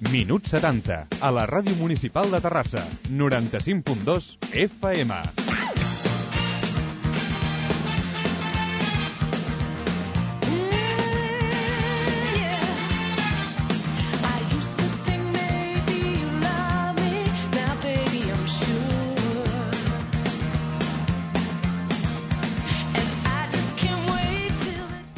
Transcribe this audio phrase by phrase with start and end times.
[0.00, 5.16] Minut 70, a la Ràdio Municipal de Terrassa, 95.2 FM.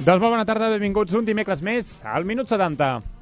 [0.00, 3.19] Doncs molt bona tarda, benvinguts un dimecres més al Minut 70.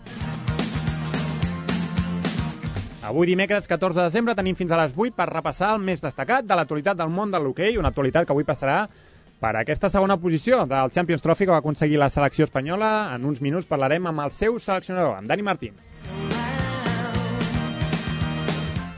[3.09, 6.45] Avui dimecres 14 de desembre tenim fins a les 8 per repassar el més destacat
[6.45, 8.83] de l'actualitat del món de l'hoquei, una actualitat que avui passarà
[9.41, 12.91] per aquesta segona posició del Champions Trophy que va aconseguir la selecció espanyola.
[13.15, 15.79] En uns minuts parlarem amb el seu seleccionador, amb Dani Martín.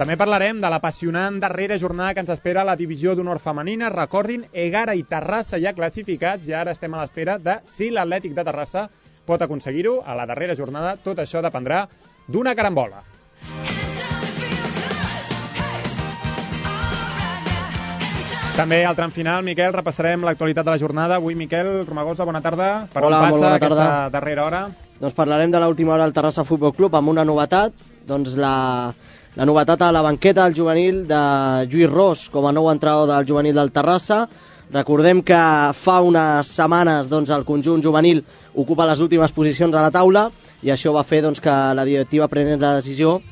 [0.00, 3.92] També parlarem de l'apassionant darrera jornada que ens espera a la divisió d'honor femenina.
[3.94, 8.48] Recordin, Egara i Terrassa ja classificats i ara estem a l'espera de si l'Atlètic de
[8.50, 8.88] Terrassa
[9.30, 10.96] pot aconseguir-ho a la darrera jornada.
[10.98, 11.84] Tot això dependrà
[12.26, 13.04] d'una carambola.
[18.56, 21.16] També al tram final, Miquel, repassarem l'actualitat de la jornada.
[21.16, 22.88] Avui, Miquel Romagosa, bona tarda.
[22.92, 24.10] Per Hola, on molt passa bona aquesta tarda.
[24.12, 24.60] darrera hora?
[25.00, 27.72] Doncs parlarem de l'última hora del Terrassa Futbol Club amb una novetat,
[28.06, 28.92] doncs la,
[29.38, 31.22] la novetat a la banqueta del juvenil de
[31.72, 34.26] Lluís Ros com a nou entrenador del juvenil del Terrassa.
[34.70, 35.40] Recordem que
[35.74, 38.20] fa unes setmanes doncs, el conjunt juvenil
[38.54, 40.28] ocupa les últimes posicions a la taula
[40.62, 43.22] i això va fer doncs, que la directiva prenés la decisió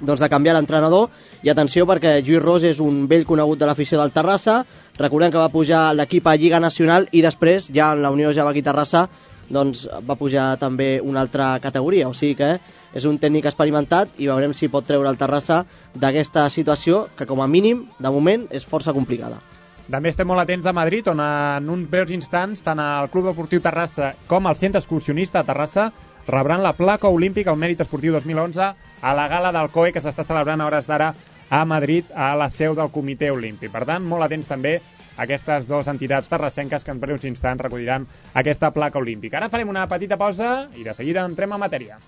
[0.00, 1.10] doncs, de canviar l'entrenador.
[1.42, 4.62] I atenció perquè Lluís Ros és un vell conegut de l'afició del Terrassa.
[4.98, 8.62] Recordem que va pujar l'equip a Lliga Nacional i després ja en la Unió Javaquí
[8.62, 9.08] Terrassa
[9.48, 12.08] doncs, va pujar també una altra categoria.
[12.08, 12.58] O sigui que
[12.94, 17.42] és un tècnic experimentat i veurem si pot treure el Terrassa d'aquesta situació que com
[17.42, 19.40] a mínim de moment és força complicada.
[19.84, 23.60] També estem molt atents a Madrid, on en uns breus instants tant el Club Esportiu
[23.60, 25.90] Terrassa com el Centre Excursionista de Terrassa
[26.26, 28.72] rebran la placa olímpica al Mèrit Esportiu 2011
[29.02, 31.14] a la gala del COE que s'està celebrant a hores d'ara
[31.50, 33.70] a Madrid, a la seu del Comitè Olímpic.
[33.72, 34.78] Per tant, molt atents també
[35.16, 39.38] a aquestes dues entitats terrassenques que en breus instants recolliran aquesta placa olímpica.
[39.38, 42.00] Ara farem una petita pausa i de seguida entrem a matèria.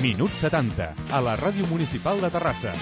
[0.00, 2.74] Minut 70, a la Ràdio Municipal de Terrassa.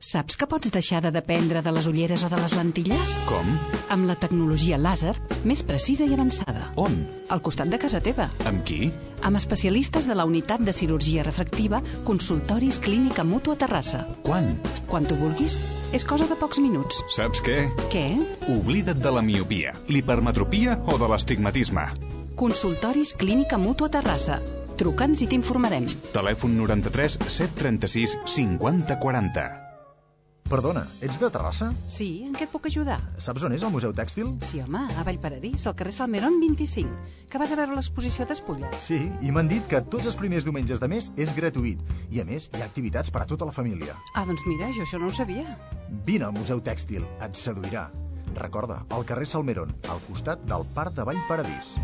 [0.00, 3.10] Saps que pots deixar de dependre de les ulleres o de les lentilles?
[3.28, 3.48] Com?
[3.92, 5.12] Amb la tecnologia làser
[5.44, 6.70] més precisa i avançada.
[6.80, 6.96] On?
[7.28, 8.30] Al costat de casa teva.
[8.48, 8.88] Amb qui?
[9.20, 14.06] Amb especialistes de la unitat de cirurgia refractiva Consultoris Clínica Mutua Terrassa.
[14.24, 14.54] Quan?
[14.88, 15.58] Quan tu vulguis.
[15.92, 17.04] És cosa de pocs minuts.
[17.12, 17.60] Saps què?
[17.92, 18.08] Què?
[18.56, 21.90] Oblida't de la miopia, l'hipermetropia o de l'estigmatisme.
[22.40, 24.40] Consultoris Clínica Mutua Terrassa.
[24.80, 25.92] Truca'ns i t'informarem.
[26.16, 29.50] Telèfon 93 736 50 40.
[30.50, 31.68] Perdona, ets de Terrassa?
[31.86, 32.96] Sí, en què et puc ajudar?
[33.22, 34.32] Saps on és el Museu Tèxtil?
[34.42, 36.96] Sí, home, a Vallparadís, al carrer Salmerón 25.
[37.30, 38.72] Que vas a veure l'exposició d'Espulla.
[38.82, 41.84] Sí, i m'han dit que tots els primers diumenges de mes és gratuït.
[42.10, 43.94] I a més, hi ha activitats per a tota la família.
[44.16, 45.54] Ah, doncs mira, jo això no ho sabia.
[46.10, 47.86] Vine al Museu Tèxtil, et seduirà.
[48.34, 51.74] Recorda, al carrer Salmerón, al costat del Parc de Vallparadís.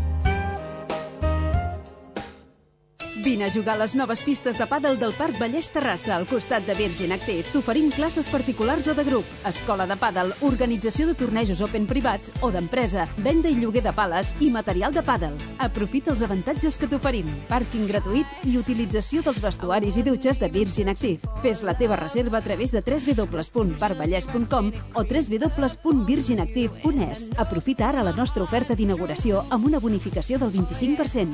[3.23, 6.67] Vine a jugar a les noves pistes de pàdel del Parc Vallès Terrassa, al costat
[6.67, 7.47] de Virgin Active.
[7.49, 12.51] T'oferim classes particulars o de grup, escola de pàdel, organització de tornejos open privats o
[12.53, 15.33] d'empresa, venda i lloguer de pales i material de pàdel.
[15.57, 17.25] Aprofita els avantatges que t'oferim.
[17.49, 21.17] Pàrquing gratuït i utilització dels vestuaris i dutxes de Virgin Active.
[21.41, 27.31] Fes la teva reserva a través de www.parcvallès.com o www.virginactive.es.
[27.35, 31.33] Aprofita ara la nostra oferta d'inauguració amb una bonificació del 25%.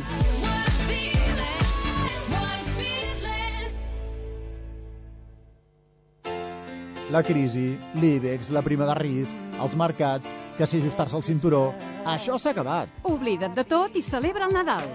[7.13, 11.61] La crisi, l'IBEX, la prima de risc, els mercats, que si ajustar-se al cinturó...
[12.09, 12.89] Això s'ha acabat.
[13.05, 14.89] Oblida't de tot i celebra el Nadal.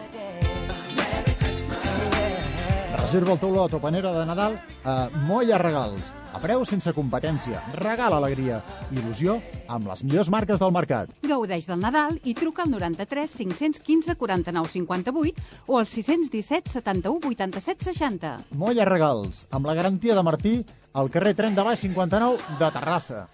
[3.08, 6.10] Reserva el teu lot o panera de Nadal a Molla Regals.
[6.36, 7.62] A preu sense competència.
[7.80, 8.58] Regala alegria.
[8.92, 11.14] Il·lusió amb les millors marques del mercat.
[11.24, 17.88] Gaudeix del Nadal i truca al 93 515 49 58 o al 617 71 87
[17.88, 18.34] 60.
[18.60, 20.58] Molla Regals, amb la garantia de Martí,
[20.92, 23.24] al carrer Tren de Baix 59 de Terrassa.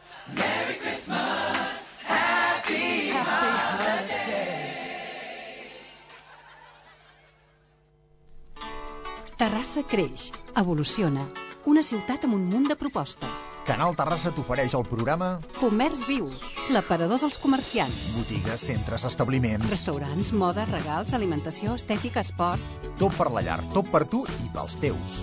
[9.34, 10.28] Terrassa creix,
[10.60, 11.24] evoluciona.
[11.66, 13.46] Una ciutat amb un munt de propostes.
[13.66, 16.28] Canal Terrassa t'ofereix el programa Comerç viu,
[16.76, 17.98] l'aparador dels comerciants.
[18.14, 19.66] Botigues, centres, establiments...
[19.72, 22.78] Restaurants, moda, regals, alimentació, estètica, esports...
[23.00, 25.18] Tot per la llar, tot per tu i pels teus.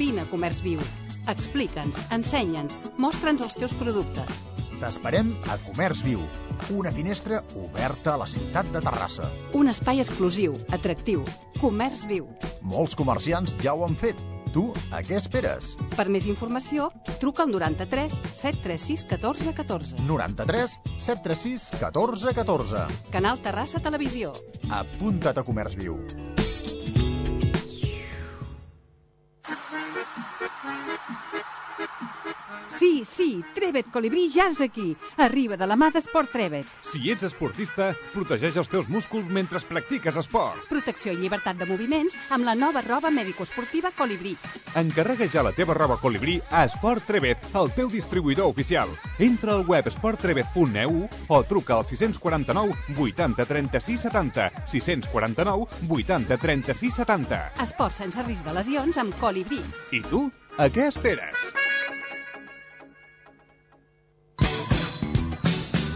[0.00, 0.82] Vine a Comerç Viu.
[1.30, 4.42] Explica'ns, ensenya'ns, mostra'ns els teus productes.
[4.80, 6.22] T'esperem a Comerç Viu,
[6.74, 9.28] una finestra oberta a la ciutat de Terrassa.
[9.54, 11.24] Un espai exclusiu, atractiu.
[11.60, 12.26] Comerç Viu.
[12.74, 14.20] Molts comerciants ja ho han fet.
[14.54, 15.72] Tu, a què esperes?
[15.96, 16.90] Per més informació,
[17.22, 20.04] truca al 93 736 14 14.
[20.10, 20.76] 93
[21.08, 22.84] 736 14 14.
[23.14, 24.34] Canal Terrassa Televisió.
[24.82, 25.98] Apunta't a Comerç Viu.
[32.68, 34.96] Sí, sí, Trevet Colibrí ja és aquí.
[35.16, 36.68] Arriba de la mà d'Esport Trevet.
[36.82, 40.60] Si ets esportista, protegeix els teus músculs mentre practiques esport.
[40.68, 44.34] Protecció i llibertat de moviments amb la nova roba mèdico-esportiva Colibrí.
[44.74, 48.90] Encarrega ja la teva roba colibrí a Esport Trevet, el teu distribuïdor oficial.
[49.18, 54.50] Entra al web sporttrevet.eu o truca al 649 80 36 70.
[54.66, 57.42] 649 80 36 70.
[57.62, 59.62] Esport sense risc de lesions amb Colibrí.
[59.92, 60.26] I tu,
[60.58, 61.73] a què esperes?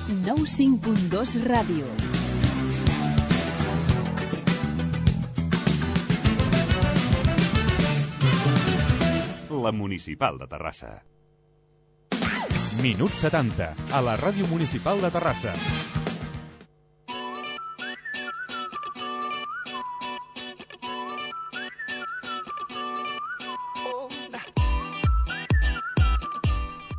[0.08, 1.84] 95.2 Ràdio.
[9.52, 10.94] La Municipal de Terrassa.
[12.81, 15.52] Minut 70, a la Ràdio Municipal de Terrassa.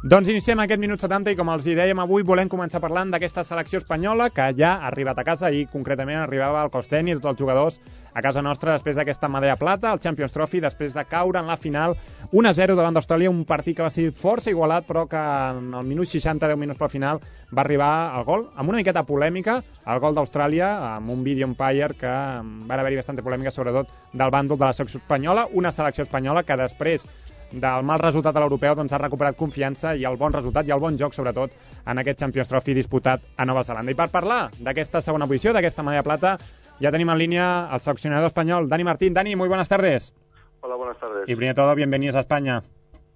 [0.09, 3.44] Doncs iniciem aquest minut 70 i com els hi dèiem avui volem començar parlant d'aquesta
[3.45, 7.29] selecció espanyola que ja ha arribat a casa i concretament arribava al Costeni i tots
[7.29, 7.77] els jugadors
[8.17, 11.59] a casa nostra després d'aquesta medalla plata, el Champions Trophy, després de caure en la
[11.61, 11.94] final
[12.31, 16.09] 1-0 davant d'Austràlia, un partit que va ser força igualat però que en el minut
[16.09, 17.21] 60, 10 minuts pel final,
[17.53, 21.94] va arribar al gol amb una miqueta polèmica, el gol d'Austràlia amb un video umpire
[22.01, 26.41] que va haver-hi bastanta polèmica sobretot del bàndol de la selecció espanyola, una selecció espanyola
[26.41, 27.06] que després
[27.51, 30.80] del mal resultat a l'europeu doncs ha recuperat confiança i el bon resultat i el
[30.80, 31.51] bon joc sobretot
[31.86, 33.92] en aquest Champions Trophy disputat a Nova Zelanda.
[33.92, 36.38] I per parlar d'aquesta segona posició, d'aquesta medalla plata,
[36.80, 39.13] ya tenemos en línea al seleccionador español, Dani Martín.
[39.13, 40.13] Dani, muy buenas tardes.
[40.62, 41.24] Hola, buenas tardes.
[41.24, 42.63] Y primero de todo, bienvenidos a España.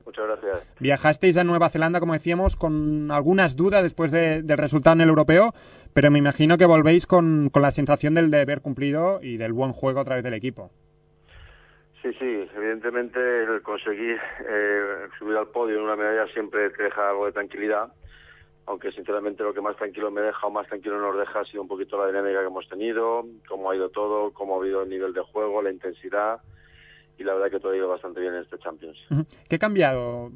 [0.05, 0.67] Muchas gracias.
[0.79, 5.09] Viajasteis a Nueva Zelanda, como decíamos, con algunas dudas después de, del resultado en el
[5.09, 5.53] europeo,
[5.93, 9.71] pero me imagino que volvéis con, con la sensación del deber cumplido y del buen
[9.71, 10.71] juego a través del equipo.
[12.03, 17.09] Sí, sí, evidentemente el conseguir eh, subir al podio en una medalla siempre te deja
[17.09, 17.93] algo de tranquilidad,
[18.65, 21.61] aunque sinceramente lo que más tranquilo me deja o más tranquilo nos deja ha sido
[21.61, 24.89] un poquito la dinámica que hemos tenido, cómo ha ido todo, cómo ha habido el
[24.89, 26.41] nivel de juego, la intensidad
[27.17, 28.97] y la verdad que todo ha ido bastante bien en este Champions.
[29.47, 30.29] ¿Qué ha cambiado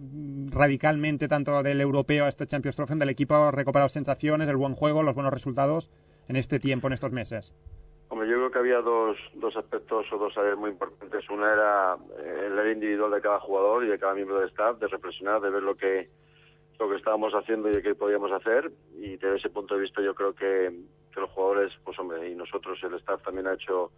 [0.50, 5.04] radicalmente tanto del europeo a este Champions Trophy, del equipo recuperado sensaciones, el buen juego,
[5.04, 5.90] los buenos resultados
[6.30, 7.54] en este tiempo, en estos meses?
[8.10, 11.30] Hombre, yo creo que había dos, dos aspectos o dos áreas muy importantes.
[11.30, 14.80] Una era eh, el área individual de cada jugador y de cada miembro del staff,
[14.80, 16.10] de reflexionar, de ver lo que
[16.80, 18.72] lo que estábamos haciendo y de qué podíamos hacer.
[18.96, 20.72] Y desde ese punto de vista yo creo que,
[21.14, 23.92] que los jugadores, pues hombre, y nosotros, el staff también ha hecho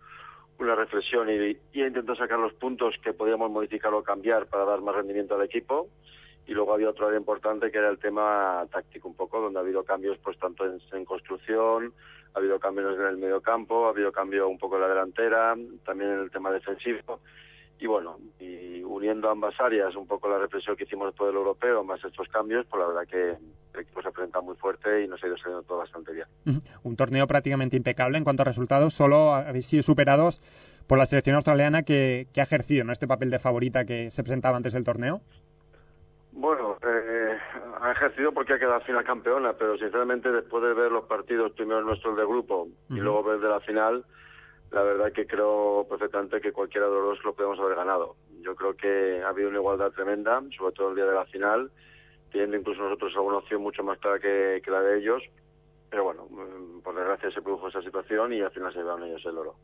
[0.60, 4.82] una reflexión y, y intentado sacar los puntos que podíamos modificar o cambiar para dar
[4.82, 5.90] más rendimiento al equipo.
[6.48, 9.62] Y luego había otro área importante que era el tema táctico un poco, donde ha
[9.62, 11.94] habido cambios pues tanto en, en construcción,
[12.34, 15.56] ha habido cambios en el medio campo, ha habido cambio un poco en la delantera,
[15.86, 17.20] también en el tema defensivo.
[17.80, 21.84] Y bueno, y uniendo ambas áreas, un poco la reflexión que hicimos después del europeo,
[21.84, 23.38] más estos cambios, pues la verdad que
[23.74, 26.28] el equipo se presenta muy fuerte y nos ha ido saliendo todo bastante bien.
[26.84, 30.42] Un torneo prácticamente impecable en cuanto a resultados, solo habéis sido superados
[30.88, 32.92] por la selección australiana que, que ha ejercido ¿no?
[32.92, 35.22] este papel de favorita que se presentaba antes del torneo.
[36.32, 37.19] Bueno, eh,
[37.90, 41.52] ha ejercido porque ha quedado al final campeona, pero sinceramente después de ver los partidos,
[41.54, 44.06] primero nuestros de grupo y luego ver de la final,
[44.72, 48.16] la verdad que creo perfectamente que cualquiera de los dos lo podemos haber ganado.
[48.42, 51.72] Yo creo que ha habido una igualdad tremenda, sobre todo el día de la final,
[52.32, 55.24] teniendo incluso nosotros alguna opción mucho más clara que, que la de ellos.
[55.90, 59.26] Pero bueno, mm, por desgracia se produjo esa situación y al final se llevaron ellos
[59.26, 59.56] el oro.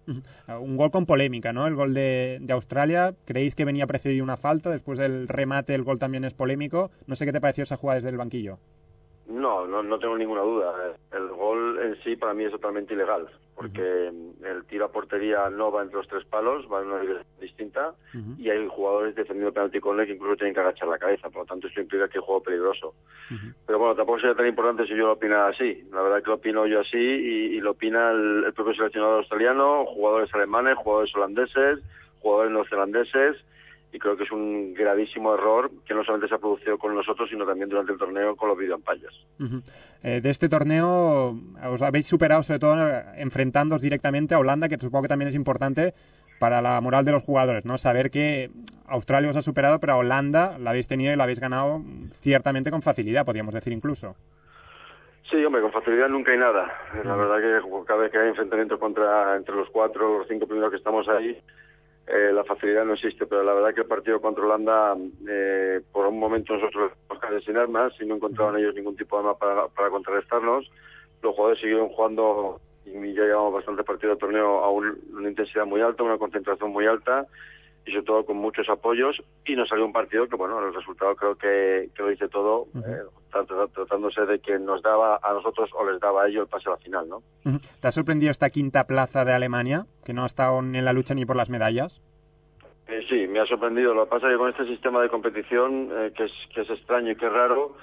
[0.59, 1.67] Un gol con polémica, ¿no?
[1.67, 3.13] El gol de, de Australia.
[3.25, 4.69] ¿Creéis que venía precedido una falta?
[4.69, 6.91] Después del remate el gol también es polémico.
[7.07, 8.59] No sé qué te pareció esa jugada desde el banquillo.
[9.27, 10.95] No, no, no tengo ninguna duda.
[11.11, 14.07] El gol en sí para mí es totalmente ilegal, porque
[14.43, 17.95] el tiro a portería no va entre los tres palos, va en una dirección distinta
[18.37, 21.41] y hay jugadores defendiendo penalti con él que incluso tienen que agachar la cabeza, por
[21.41, 22.93] lo tanto eso implica que es juego peligroso.
[23.65, 25.83] Pero bueno, tampoco sería tan importante si yo lo opinara así.
[25.91, 29.19] La verdad que lo opino yo así y, y lo opina el, el propio seleccionador
[29.19, 31.79] australiano, jugadores alemanes, jugadores holandeses,
[32.19, 33.37] jugadores neozelandeses
[33.95, 37.29] y creo que es un gravísimo error que no solamente se ha producido con nosotros,
[37.29, 39.13] sino también durante el torneo con los videoampallas.
[39.39, 39.63] Uh -huh.
[40.03, 41.33] eh, de este torneo
[41.63, 42.75] os habéis superado sobre todo
[43.15, 45.93] enfrentándoos directamente a Holanda, que supongo que también es importante
[46.39, 47.77] para la moral de los jugadores, ¿no?
[47.77, 48.49] Saber que
[48.87, 51.81] Australia os ha superado, pero a Holanda la habéis tenido y la habéis ganado
[52.19, 54.15] ciertamente con facilidad, podríamos decir incluso.
[55.29, 56.67] Sí, hombre, con facilidad nunca hay nada.
[57.03, 60.45] La verdad que cada vez que hay enfrentamiento contra entre los cuatro o los cinco
[60.45, 61.41] primeros que estamos ahí,
[62.07, 64.95] eh, la facilidad no existe, pero la verdad que el partido contra Holanda,
[65.27, 69.15] eh, por un momento nosotros nos quedamos sin armas y no encontraban ellos ningún tipo
[69.15, 70.69] de arma para, para contrarrestarnos.
[71.21, 75.65] Los jugadores siguieron jugando y ya llevamos bastante partido de torneo a un- una intensidad
[75.65, 77.25] muy alta, una concentración muy alta
[77.85, 79.15] y sobre todo con muchos apoyos
[79.45, 82.65] y nos salió un partido que bueno el resultado creo que, que lo dice todo
[82.75, 86.47] eh, trat- tratándose de que nos daba a nosotros o les daba a ellos el
[86.49, 87.21] pase a la final no.
[87.79, 91.13] ¿Te ha sorprendido esta quinta plaza de Alemania, que no ha estado en la lucha
[91.13, 92.01] ni por las medallas?
[92.87, 93.93] Eh, sí, me ha sorprendido.
[93.95, 96.69] Lo que pasa es que con este sistema de competición, eh, que, es, que es
[96.69, 97.75] extraño y que es raro,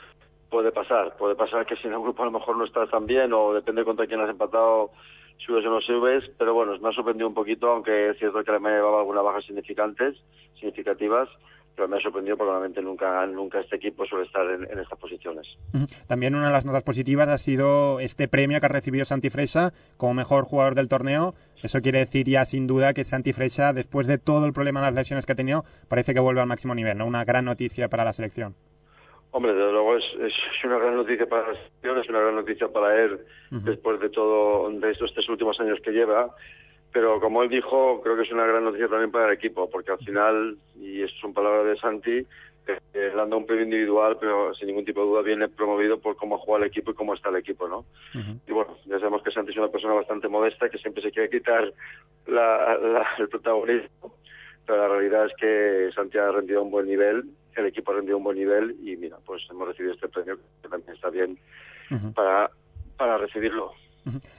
[0.48, 1.16] puede pasar.
[1.16, 3.52] Puede pasar que si en el grupo a lo mejor no estás tan bien o
[3.52, 4.90] depende contra quién has empatado,
[5.38, 6.24] subes o no subes.
[6.38, 9.44] Pero bueno, me ha sorprendido un poquito, aunque es cierto que Alemania llevaba algunas bajas
[9.44, 10.16] significantes,
[10.54, 11.28] significativas,
[11.74, 14.98] pero me ha sorprendido porque realmente nunca, nunca este equipo suele estar en, en estas
[14.98, 15.46] posiciones.
[16.06, 19.72] También una de las notas positivas ha sido este premio que ha recibido Santi Freixa
[19.96, 21.34] como mejor jugador del torneo.
[21.62, 24.86] Eso quiere decir ya sin duda que Santi Freixa, después de todo el problema de
[24.86, 27.06] las lesiones que ha tenido, parece que vuelve al máximo nivel, ¿no?
[27.06, 28.54] Una gran noticia para la selección.
[29.34, 30.34] Hombre, desde luego es, es
[30.64, 33.18] una gran noticia para la selección, es una gran noticia para él
[33.64, 36.34] después de todo, de estos tres últimos años que lleva.
[36.92, 39.92] Pero como él dijo, creo que es una gran noticia también para el equipo, porque
[39.92, 42.18] al final, y esto son palabras de Santi,
[42.66, 46.16] eh, él anda un premio individual, pero sin ningún tipo de duda viene promovido por
[46.16, 47.86] cómo juega el equipo y cómo está el equipo, ¿no?
[48.46, 51.30] Y bueno, ya sabemos que Santi es una persona bastante modesta, que siempre se quiere
[51.30, 51.72] quitar
[52.26, 54.14] la- la- el protagonismo,
[54.66, 57.24] pero la realidad es que Santi ha rendido a un buen nivel,
[57.60, 60.94] el equipo a un buen nivel y mira, pues hemos recibido este premio que también
[60.94, 61.38] está bien
[62.14, 62.50] para,
[62.96, 63.72] para recibirlo.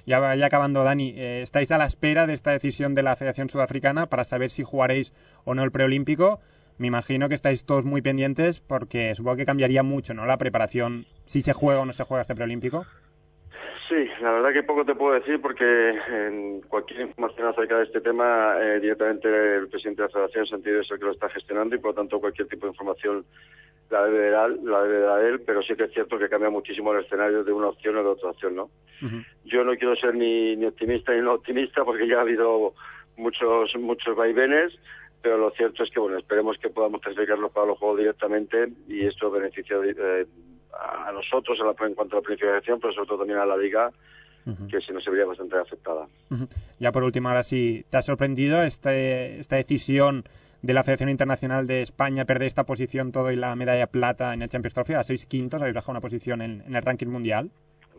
[0.06, 4.08] Ya acabando, Dani, eh, estáis a la espera de esta decisión de la Federación Sudafricana
[4.08, 5.14] para saber si jugaréis
[5.46, 6.40] o no el preolímpico.
[6.78, 10.26] Me imagino que estáis todos muy pendientes porque supongo que cambiaría mucho, ¿no?
[10.26, 12.86] La preparación, si se juega o no se juega este preolímpico.
[13.90, 18.00] Sí, la verdad que poco te puedo decir porque en cualquier información acerca de este
[18.02, 21.76] tema eh, directamente el presidente de la Federación Sentido es el que lo está gestionando
[21.76, 23.26] y por lo tanto cualquier tipo de información
[23.90, 26.94] la debe dar, la debe dar él, pero sí que es cierto que cambia muchísimo
[26.94, 28.70] el escenario de una opción o de otra opción, ¿no?
[29.44, 32.74] Yo no quiero ser ni, ni optimista ni no optimista porque ya ha habido
[33.18, 34.74] muchos muchos vaivenes,
[35.24, 39.08] pero lo cierto es que bueno esperemos que podamos clasificarlos para los juegos directamente y
[39.08, 40.26] esto beneficia eh,
[40.74, 43.58] a nosotros en, la, en cuanto a la planificación, pero sobre todo también a la
[43.58, 43.90] liga,
[44.70, 46.08] que si no se vería bastante afectada.
[46.80, 50.26] Ya por último, ahora sí, ¿te ha sorprendido este, esta decisión
[50.62, 54.42] de la Federación Internacional de España perder esta posición todo y la medalla plata en
[54.42, 54.94] el Champions Trophy?
[54.94, 57.52] Ahora sois quintos, habéis bajado una posición en, en el ranking mundial.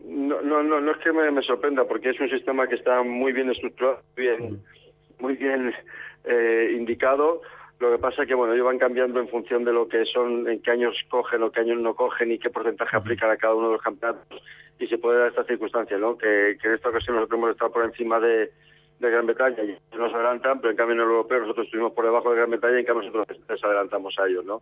[0.05, 3.01] No, no, no, no es que me, me sorprenda, porque es un sistema que está
[3.01, 4.61] muy bien estructurado, bien,
[5.19, 5.73] muy bien
[6.27, 7.41] eh, indicado.
[7.79, 10.47] Lo que pasa es que bueno, ellos van cambiando en función de lo que son,
[10.47, 13.55] en qué años cogen o qué años no cogen y qué porcentaje aplican a cada
[13.55, 14.41] uno de los campeonatos.
[14.79, 16.17] Y se puede dar esta circunstancia, ¿no?
[16.17, 18.51] Que, que en esta ocasión nosotros hemos estado por encima de,
[18.99, 22.05] de Gran Bretaña y nos adelantan, pero en cambio en el europeo nosotros estuvimos por
[22.05, 24.61] debajo de Gran Bretaña y en cambio nosotros les adelantamos a ellos, ¿no?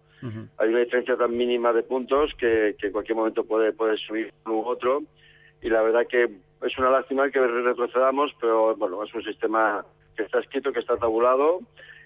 [0.57, 4.33] Hay una diferencia tan mínima de puntos que, que en cualquier momento puede, puede subir
[4.45, 5.03] uno u otro
[5.61, 6.29] y la verdad que
[6.63, 10.97] es una lástima que retrocedamos, pero bueno, es un sistema que está escrito, que está
[10.97, 11.59] tabulado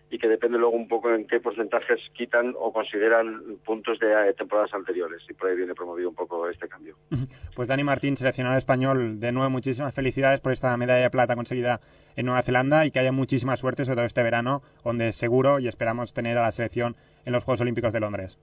[0.10, 4.34] y que depende luego un poco en qué porcentajes quitan o consideran puntos de eh,
[4.34, 6.96] temporadas anteriores y por ahí viene promovido un poco este cambio.
[7.56, 11.82] Pues Dani Martín, seleccionado español, de nuevo muchísimas felicidades por esta medalla de plata conseguida
[12.16, 15.68] en Nueva Zelanda y que haya muchísima suerte, sobre todo este verano, donde seguro y
[15.68, 16.96] esperamos tener a la selección
[17.26, 18.40] en los Juegos Olímpicos de Londres.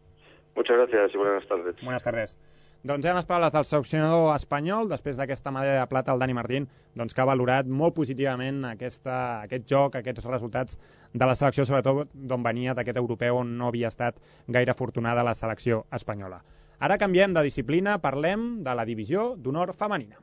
[0.55, 1.77] Muchas gracias y buenas tardes.
[1.83, 2.39] Buenas tardes.
[2.85, 6.67] Doncs ja les paraules del seleccionador espanyol, després d'aquesta medalla de plata, el Dani Martín,
[6.93, 9.15] doncs que ha valorat molt positivament aquesta,
[9.47, 10.77] aquest joc, aquests resultats
[11.15, 14.21] de la selecció, sobretot d'on venia d'aquest europeu on no havia estat
[14.59, 16.43] gaire afortunada la selecció espanyola.
[16.79, 20.21] Ara canviem de disciplina, parlem de la divisió d'honor femenina.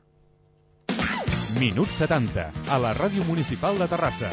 [1.58, 4.30] Minut 70, a la Ràdio Municipal de Terrassa.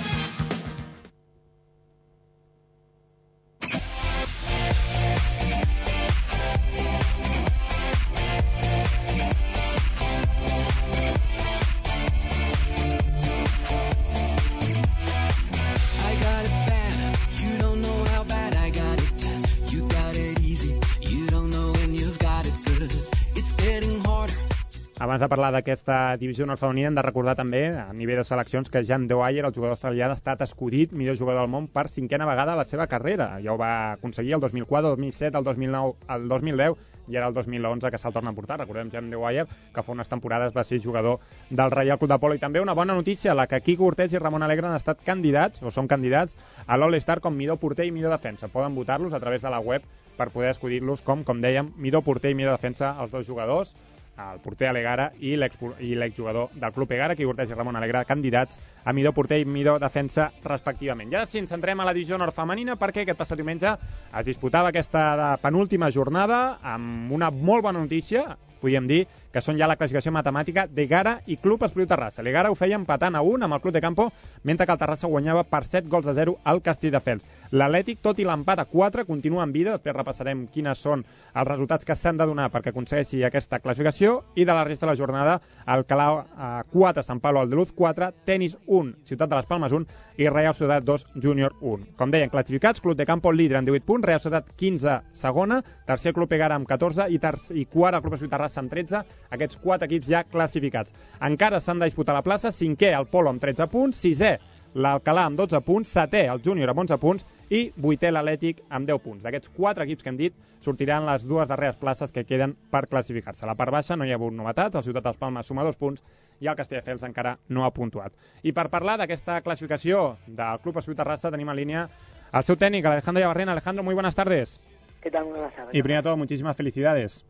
[25.00, 28.68] Abans de parlar d'aquesta divisió honor femenina, hem de recordar també, a nivell de seleccions,
[28.68, 32.26] que Jan Dwyer, el jugador australià, ha estat escollit millor jugador del món per cinquena
[32.28, 33.30] vegada a la seva carrera.
[33.40, 36.76] Ja ho va aconseguir el 2004, el 2007, el 2009, el 2010
[37.08, 38.58] i ara el 2011 que se'l torna a portar.
[38.60, 42.36] Recordem Jan Dwyer, que fa unes temporades va ser jugador del Reial Club de Polo.
[42.36, 45.64] I també una bona notícia, la que Quico Cortés i Ramon Alegre han estat candidats,
[45.64, 46.36] o són candidats,
[46.68, 48.52] a l'All-Star com millor porter i millor defensa.
[48.52, 49.88] Poden votar-los a través de la web
[50.18, 53.78] per poder escollir-los com, com dèiem, millor porter i millor defensa els dos jugadors
[54.20, 58.04] el porter Alegara i l'ex- i l'exjugador del Club Egara, que Urteix i Ramon Alegre,
[58.06, 61.14] candidats a millor porter i millor defensa respectivament.
[61.16, 63.72] Ara sí, ens centrem a la divisió nord femenina perquè aquest passat diumenge
[64.20, 69.68] es disputava aquesta penúltima jornada amb una molt bona notícia, podríem dir que són ja
[69.70, 72.24] la classificació matemàtica d'Egara i Club Esportiu Terrassa.
[72.26, 74.10] L'Egara ho feia empatant a 1 amb el Club de Campo,
[74.44, 77.28] mentre que el Terrassa guanyava per 7 gols a 0 al Castelldefels.
[77.52, 79.74] L'Atlètic, tot i l'empat a 4, continua en vida.
[79.78, 84.20] Després repassarem quines són els resultats que s'han de donar perquè aconsegueixi aquesta classificació.
[84.36, 88.58] I de la resta de la jornada, Alcalà a 4, Sant Pablo Aldeluz 4, Tenis
[88.66, 89.88] 1, Ciutat de les Palmes 1
[90.20, 91.96] i Real Societat 2, Júnior 1.
[91.98, 96.14] Com deien, classificats, Club de Campo líder amb 18 punts, Real Societat 15 segona, tercer
[96.14, 99.90] Club Egara amb 14 i, i quart el Club Esportiu Terrassa amb 13, aquests quatre
[99.90, 100.94] equips ja classificats.
[101.22, 104.38] Encara s'han de disputar la plaça, cinquè el Polo amb 13 punts, sisè
[104.76, 109.02] l'Alcalà amb 12 punts, setè el Júnior amb 11 punts i vuitè l'Atlètic amb 10
[109.02, 109.24] punts.
[109.24, 113.46] D'aquests quatre equips que hem dit sortiran les dues darreres places que queden per classificar-se.
[113.46, 115.80] A la part baixa no hi ha hagut novetats, el Ciutat dels Palmes suma dos
[115.80, 116.04] punts
[116.40, 118.14] i el Castelldefels encara no ha puntuat.
[118.44, 121.88] I per parlar d'aquesta classificació del Club Esportiu Terrassa tenim en línia
[122.32, 123.52] el seu tècnic, Alejandro Llavarrena.
[123.54, 124.60] Alejandro, muy buenas tardes.
[125.02, 125.26] ¿Qué tal?
[125.26, 125.74] Buenas tardes.
[125.74, 127.26] Y primero de todo, muchísimas felicidades.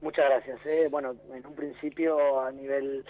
[0.00, 0.58] Muchas gracias.
[0.66, 0.88] eh.
[0.90, 3.04] Bueno, en un principio a nivel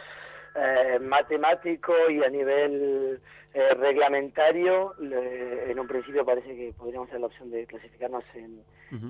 [0.56, 3.20] eh, matemático y a nivel
[3.54, 8.62] eh, reglamentario, le- en un principio parece que podríamos tener la opción de clasificarnos en,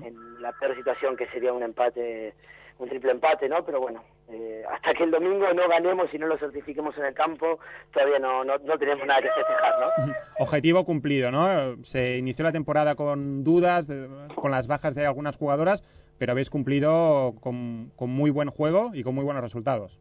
[0.04, 2.34] en la peor situación que sería un empate,
[2.78, 3.64] un triple empate, ¿no?
[3.64, 7.14] Pero bueno, eh, hasta que el domingo no ganemos y no lo certifiquemos en el
[7.14, 7.58] campo,
[7.92, 10.12] todavía no, no, no tenemos nada que festejar, ¿no?
[10.38, 11.82] Objetivo cumplido, ¿no?
[11.84, 15.82] Se inició la temporada con dudas, de- con las bajas de algunas jugadoras,
[16.20, 19.98] pero habéis cumplido con, muy buen juego y con muy buenos resultados.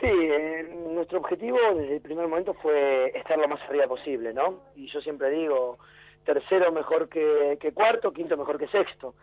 [0.00, 4.60] Sí, eh, nuestro objetivo desde el primer momento fue estar lo más arriba posible, ¿no?
[4.74, 5.76] Y yo siempre digo,
[6.24, 9.14] tercero mejor que, cuarto, quinto mejor que sexto.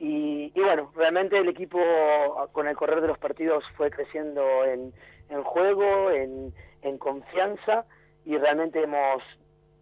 [0.00, 1.78] Y, y bueno, realmente el equipo
[2.50, 4.92] con el correr de los partidos fue creciendo en,
[5.28, 7.84] en juego, en, en confianza
[8.24, 9.22] y realmente hemos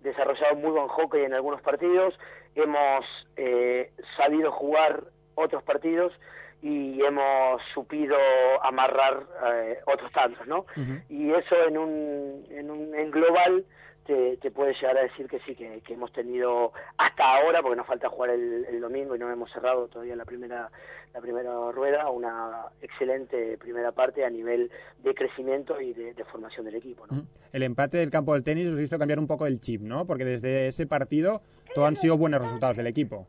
[0.02, 2.12] desarrollado muy buen hockey en algunos partidos,
[2.54, 5.04] hemos eh, sabido jugar
[5.38, 6.12] otros partidos
[6.60, 8.16] y hemos supido
[8.62, 9.24] amarrar
[9.54, 10.66] eh, otros tantos, ¿no?
[11.08, 13.64] Y eso en un, en un en global
[14.04, 17.76] te, te puede llegar a decir que sí, que, que hemos tenido hasta ahora, porque
[17.76, 20.70] nos falta jugar el, el domingo y no hemos cerrado todavía la primera
[21.14, 24.70] la primera rueda, una excelente primera parte a nivel
[25.02, 27.22] de crecimiento y de, de formación del equipo, ¿no?
[27.52, 30.06] El empate del campo del tenis os hizo cambiar un poco el chip, ¿no?
[30.06, 31.40] Porque desde ese partido
[31.74, 33.26] todo han sido buenos resultados del equipo.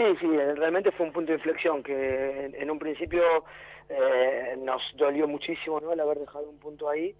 [0.00, 3.22] Sí, sí, eh, realmente fue un punto de inflexión que en, en un principio
[3.90, 5.92] eh, nos dolió muchísimo ¿no?
[5.92, 7.14] el haber dejado un punto ahí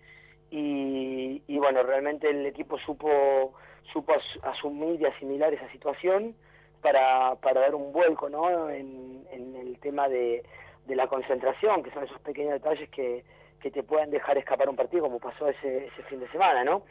[0.51, 3.53] y, y bueno, realmente el equipo supo
[3.93, 6.35] supo as- asumir y asimilar esa situación
[6.81, 8.71] para, para dar un vuelco ¿no?
[8.71, 10.43] en, en el tema de,
[10.87, 13.25] de la concentración, que son esos pequeños detalles que,
[13.61, 16.85] que te pueden dejar escapar un partido, como pasó ese, ese fin de semana, ¿no?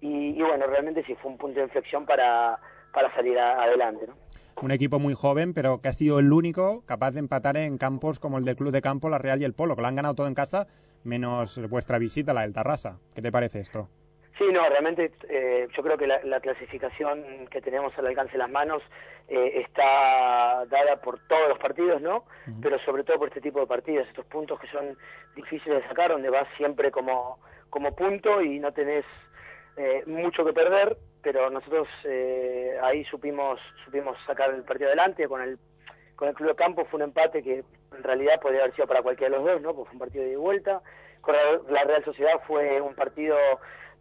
[0.00, 2.58] Y, y bueno, realmente sí fue un punto de inflexión para,
[2.92, 4.14] para salir a- adelante, ¿no?
[4.62, 8.18] Un equipo muy joven, pero que ha sido el único capaz de empatar en campos
[8.18, 10.14] como el del Club de Campo, la Real y el Polo, que lo han ganado
[10.14, 10.66] todo en casa,
[11.04, 12.98] menos vuestra visita, la del Tarrasa.
[13.14, 13.88] ¿Qué te parece esto?
[14.38, 18.38] Sí, no, realmente eh, yo creo que la, la clasificación que tenemos al alcance de
[18.38, 18.82] las manos
[19.28, 22.24] eh, está dada por todos los partidos, ¿no?
[22.60, 24.96] Pero sobre todo por este tipo de partidos, estos puntos que son
[25.34, 27.38] difíciles de sacar, donde vas siempre como,
[27.70, 29.04] como punto y no tenés
[29.76, 35.42] eh, mucho que perder, pero nosotros eh, ahí supimos supimos sacar el partido adelante con
[35.42, 35.58] el
[36.14, 37.64] con el Club de Campo fue un empate que
[37.96, 39.74] en realidad podría haber sido para cualquiera de los dos, ¿no?
[39.74, 40.82] Porque fue un partido de vuelta.
[41.20, 43.36] Con la, Real Sociedad fue un partido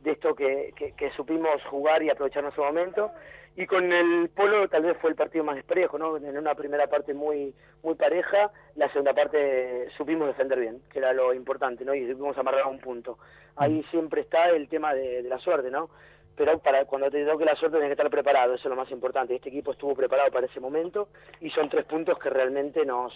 [0.02, 3.10] de esto que, que, que supimos jugar y aprovechar nuestro momento.
[3.56, 6.18] Y con el Polo tal vez fue el partido más desparejo, ¿no?
[6.18, 11.12] En una primera parte muy muy pareja, la segunda parte supimos defender bien, que era
[11.12, 11.96] lo importante, ¿no?
[11.96, 13.18] Y supimos amarrar a un punto.
[13.56, 15.90] Ahí siempre está el tema de la suerte, ¿no?
[16.36, 18.92] Pero para cuando te toque la suerte tienes que estar preparado, eso es lo más
[18.92, 19.36] importante.
[19.36, 21.10] Este equipo estuvo preparado para ese momento
[21.42, 23.14] y son tres puntos que realmente nos,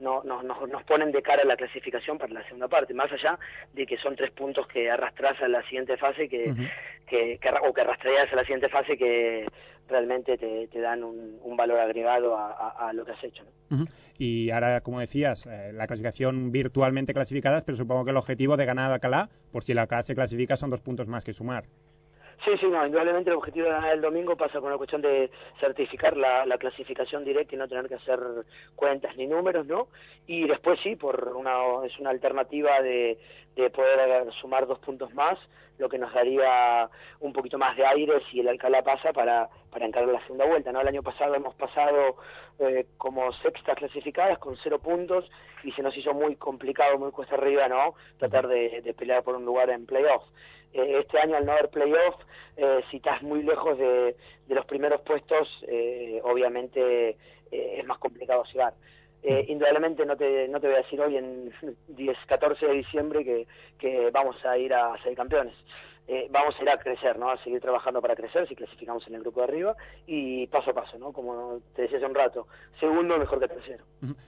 [0.00, 3.10] no- no- nos, nos ponen de cara a la clasificación para la segunda parte, más
[3.12, 3.38] allá
[3.72, 6.52] de que son tres puntos que arrastras a la siguiente fase, que,
[7.06, 9.46] que, que o que arrastrarías a la siguiente fase que
[9.86, 13.44] realmente te, te dan un, un valor agregado a, a- a lo que has hecho.
[13.68, 13.84] ¿no?
[14.18, 18.64] Y ahora, como decías, eh, la clasificación virtualmente clasificadas, pero supongo que el objetivo de
[18.64, 21.64] ganar al Alcalá, por si el Alcalá se clasifica, son dos puntos más que sumar.
[22.44, 25.30] Sí, sí, no, indudablemente el objetivo de ganar el domingo pasa con la cuestión de
[25.60, 28.18] certificar la, la clasificación directa y no tener que hacer
[28.76, 29.88] cuentas ni números, ¿no?
[30.26, 31.54] Y después sí, por una
[31.86, 33.18] es una alternativa de,
[33.56, 35.38] de poder sumar dos puntos más,
[35.78, 36.88] lo que nos daría
[37.20, 40.70] un poquito más de aire si el Alcalá pasa para, para encarar la segunda vuelta.
[40.70, 40.80] ¿no?
[40.80, 42.16] El año pasado hemos pasado
[42.60, 45.28] eh, como sextas clasificadas con cero puntos
[45.64, 47.94] y se nos hizo muy complicado, muy cuesta arriba, ¿no?
[48.18, 50.22] Tratar de, de pelear por un lugar en playoff.
[50.74, 52.16] Eh, este año al no haber playoff,
[52.56, 57.10] eh, si estás muy lejos de, de los primeros puestos, eh, obviamente
[57.50, 58.74] eh, es más complicado llegar.
[59.22, 61.50] Eh, indudablemente no te, no te voy a decir hoy en
[61.88, 63.46] 10, 14 de diciembre que,
[63.78, 65.54] que vamos a ir a ser campeones.
[66.06, 67.30] Eh, vamos a ir a crecer, ¿no?
[67.30, 69.74] A seguir trabajando para crecer si clasificamos en el grupo de arriba
[70.06, 71.14] y paso a paso, ¿no?
[71.14, 72.46] Como te decía hace un rato,
[72.78, 73.84] segundo mejor que tercero.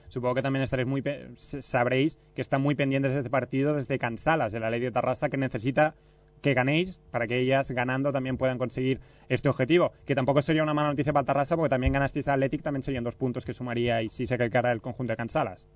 [0.07, 3.99] Supongo que también estaréis muy pe- sabréis que están muy pendientes de este partido desde
[3.99, 5.93] Cansalas, de la ley de Tarrasa, que necesita
[6.41, 9.91] que ganéis para que ellas ganando también puedan conseguir este objetivo.
[10.05, 13.03] Que tampoco sería una mala noticia para Tarrasa porque también ganasteis a Athletic, también serían
[13.03, 15.67] dos puntos que sumaríais si se cara el conjunto de Cansalas.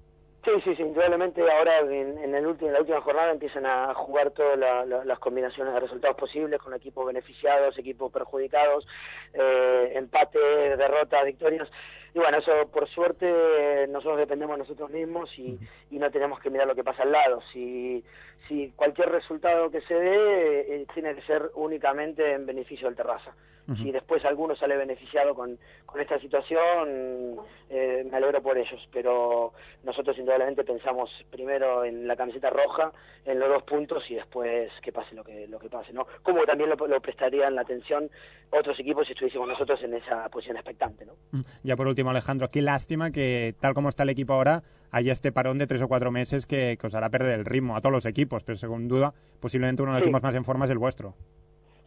[0.44, 4.32] Sí, sí, sí, indudablemente ahora en, el último, en la última jornada empiezan a jugar
[4.32, 8.88] todas la- la- las combinaciones de resultados posibles con equipos beneficiados, equipos perjudicados,
[9.34, 11.70] eh, empate, derrotas, victorias.
[12.14, 15.58] Y bueno, eso por suerte nosotros dependemos de nosotros mismos y,
[15.90, 17.42] y no tenemos que mirar lo que pasa al lado.
[17.54, 18.04] Si,
[18.48, 23.34] si cualquier resultado que se dé eh, tiene que ser únicamente en beneficio del Terraza.
[23.78, 27.38] Si después alguno sale beneficiado con, con esta situación,
[27.70, 29.54] eh, me alegro por ellos, pero
[29.84, 32.92] nosotros indudablemente pensamos primero en la camiseta roja,
[33.26, 36.06] en los dos puntos y después que pase lo que lo que pase, ¿no?
[36.24, 38.10] Como también lo, lo prestarían la atención
[38.50, 41.14] otros equipos si estuviésemos nosotros en esa posición expectante, ¿no?
[41.32, 41.42] Mm.
[41.64, 45.32] Ya por último, Alejandro, qué lástima que tal como está el equipo ahora haya este
[45.32, 47.94] parón de tres o cuatro meses que, que os hará perder el ritmo a todos
[47.94, 50.10] los equipos, pero según duda, posiblemente uno de los Sí.
[50.10, 51.14] equipos más en forma es el vuestro.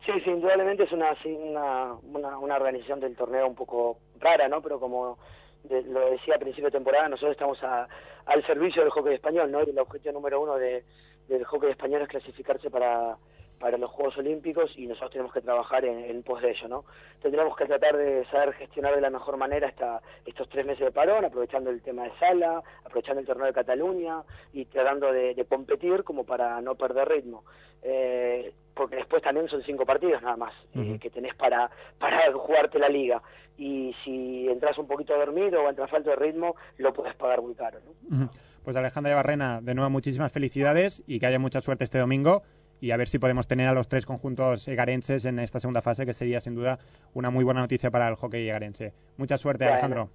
[0.04, 4.60] Sí, sí, indudablemente es una, una, una, una organización del torneo un poco rara, ¿no?
[4.60, 5.18] Pero como
[5.62, 7.88] de- lo decía a principio de temporada, nosotros estamos a-
[8.26, 9.62] al servicio del hockey español, ¿no?
[9.62, 10.84] Y el objetivo número uno de,
[11.28, 13.16] del hockey español es clasificarse para,
[13.64, 16.84] para los Juegos Olímpicos y nosotros tenemos que trabajar en, en pos de ello, ¿no?
[17.22, 20.92] Tendremos que tratar de saber gestionar de la mejor manera esta, estos tres meses de
[20.92, 24.22] parón, aprovechando el tema de sala, aprovechando el torneo de Cataluña
[24.52, 27.44] y tratando de, de competir como para no perder ritmo.
[27.82, 32.78] Eh, porque después también son cinco partidos nada más eh, que tenés para, para jugarte
[32.78, 33.22] la liga.
[33.56, 37.54] Y si entras un poquito dormido o entras falta de ritmo, lo puedes pagar muy
[37.54, 37.78] caro,
[38.10, 38.28] ¿no?
[38.62, 42.42] Pues Alejandra Barrena, de nuevo muchísimas felicidades y que haya mucha suerte este domingo
[42.80, 46.04] y a ver si podemos tener a los tres conjuntos egarenses en esta segunda fase,
[46.06, 46.78] que sería sin duda
[47.14, 48.92] una muy buena noticia para el hockey egarense.
[49.16, 49.74] Mucha suerte, Bueno.
[49.74, 50.10] Alejandro.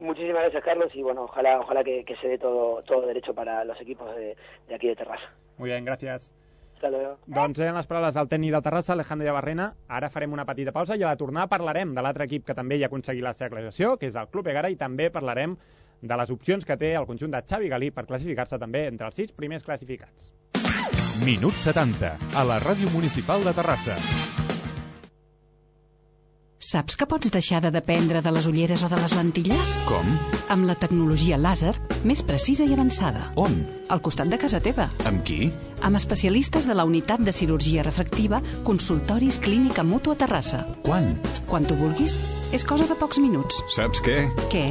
[0.00, 3.64] Muchísimas gracias, Carlos, y bueno, ojalá ojalá que, que se dé todo todo derecho para
[3.64, 4.36] los equipos de,
[4.66, 5.30] de aquí de Terrassa.
[5.58, 6.32] Muy bien, gràcies.
[6.74, 7.18] Hasta luego.
[7.26, 9.68] Doncs eren les paraules del tècnic de Terrassa, Alejandro Barrena.
[9.86, 12.80] Ara farem una petita pausa i a la tornada parlarem de l'altre equip que també
[12.80, 15.54] ja ha aconseguit la seva classificació, que és el Club Egara, i també parlarem
[16.02, 19.14] de les opcions que té el conjunt de Xavi Galí per classificar-se també entre els
[19.14, 20.32] sis primers classificats.
[21.20, 23.98] Minut 70, a la ràdio municipal de Terrassa.
[26.62, 29.74] Saps que pots deixar de dependre de les ulleres o de les lentilles?
[29.84, 30.08] Com?
[30.54, 31.74] Amb la tecnologia làser
[32.08, 33.26] més precisa i avançada.
[33.36, 33.58] On?
[33.92, 34.88] Al costat de casa teva.
[35.04, 35.50] Amb qui?
[35.84, 40.64] Amb especialistes de la unitat de cirurgia refractiva Consultoris Clínica Mutua Terrassa.
[40.86, 41.12] Quan?
[41.50, 42.16] Quan tu vulguis.
[42.56, 43.60] És cosa de pocs minuts.
[43.76, 44.22] Saps què?
[44.54, 44.68] Què?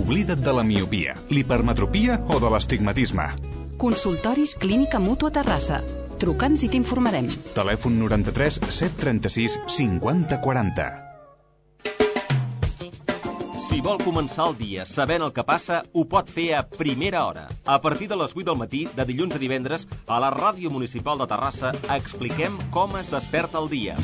[0.00, 3.30] Oblida't de la miopia, l'hipermetropia o de l'astigmatisme.
[3.78, 5.80] Consultoris Clínica Mutua Terrassa.
[6.22, 7.26] Truca'ns i t'informarem.
[7.56, 10.86] Telèfon 93 736 50 40.
[13.64, 17.48] Si vol començar el dia sabent el que passa, ho pot fer a primera hora.
[17.64, 21.18] A partir de les 8 del matí, de dilluns a divendres, a la Ràdio Municipal
[21.18, 23.98] de Terrassa, expliquem com es desperta el dia.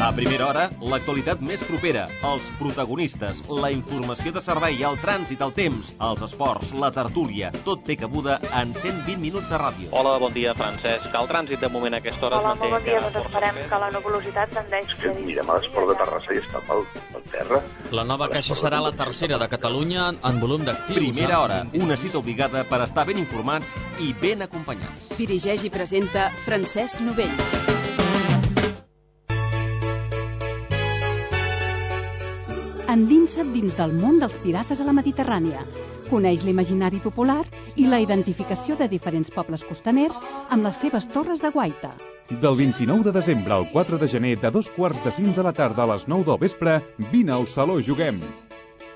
[0.00, 5.50] A primera hora, l'actualitat més propera, els protagonistes, la informació de servei, el trànsit, el
[5.52, 9.90] temps, els esports, la tertúlia, tot té cabuda en 120 minuts de ràdio.
[9.92, 11.10] Hola, bon dia, Francesc.
[11.20, 13.02] El trànsit de moment a aquesta hora Hola, es manté bon dia.
[13.04, 16.86] Doncs esperem que la nebulositat tendeix a Mirem a l'esport de Terrassa i està pel,
[17.10, 17.60] pel terra.
[18.00, 20.96] La nova caixa serà la tercera de Catalunya en volum d'actius.
[20.96, 25.12] Primera hora, una cita obligada per estar ben informats i ben acompanyats.
[25.20, 27.36] Dirigeix i presenta Francesc Novell.
[32.90, 35.60] Endinsa't dins del món dels pirates a la Mediterrània.
[36.08, 37.44] Coneix l'imaginari popular
[37.78, 41.92] i la identificació de diferents pobles costaners amb les seves torres de guaita.
[42.42, 45.54] Del 29 de desembre al 4 de gener, de dos quarts de cinc de la
[45.62, 46.80] tarda a les 9 del vespre,
[47.14, 48.18] vine al Saló Juguem.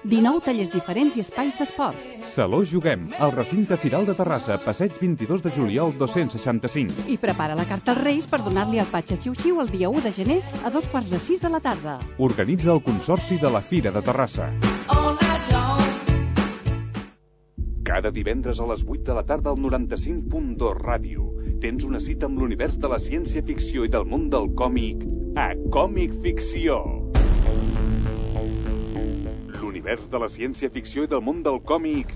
[0.05, 2.11] 19 tallers diferents i espais d'esports.
[2.29, 7.07] Saló Juguem, al recinte Firal de Terrassa, passeig 22 de juliol 265.
[7.09, 10.13] I prepara la carta als Reis per donar-li al Patxa Xiu-Xiu el dia 1 de
[10.13, 11.99] gener a dos quarts de sis de la tarda.
[12.19, 14.51] Organitza el Consorci de la Fira de Terrassa.
[17.85, 21.31] Cada divendres a les 8 de la tarda al 95.2 Ràdio
[21.65, 25.07] tens una cita amb l'univers de la ciència-ficció i del món del còmic
[25.41, 27.04] a Còmic Ficció.
[29.85, 32.09] L'univers de la ciència-ficció i del món del còmic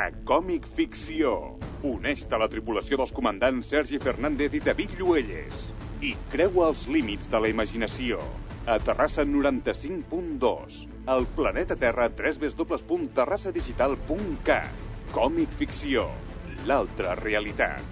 [0.00, 1.60] a Còmic Ficció.
[1.84, 5.68] Uneix-te a la tripulació dels comandants Sergi Fernández i David Lluelles
[6.00, 8.16] i creua els límits de la imaginació.
[8.64, 10.88] A Terrassa 95.2.
[11.12, 14.72] El planeta Terra www.terrassadigital.cat.
[15.12, 16.08] Còmic Ficció.
[16.64, 17.84] L'altra realitat.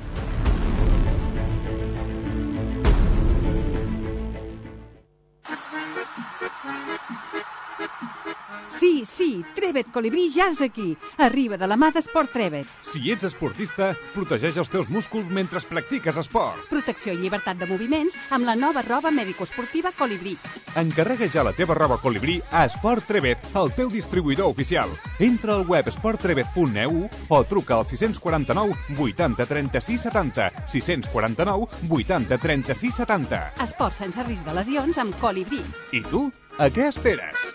[8.70, 10.94] Sí, sí, Trevet Colibrí ja és aquí.
[11.20, 12.68] Arriba de la mà d'Esport Trevet.
[12.86, 16.62] Si ets esportista, protegeix els teus músculs mentre practiques esport.
[16.70, 20.36] Protecció i llibertat de moviments amb la nova roba mèdico-esportiva Colibrí.
[20.80, 24.88] Encarrega ja la teva roba colibrí a Esport Trevet, el teu distribuïdor oficial.
[25.18, 30.50] Entra al web esporttrevet.eu o truca al 649 80 36 70.
[30.72, 33.42] 649 80 36 70.
[33.66, 35.60] Esport sense risc de lesions amb Colibrí.
[35.92, 37.50] I tu, a què esperes?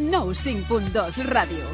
[0.00, 1.66] 95.2 Ràdio.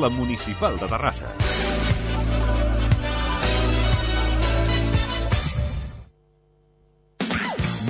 [0.00, 1.32] La Municipal de Terrassa.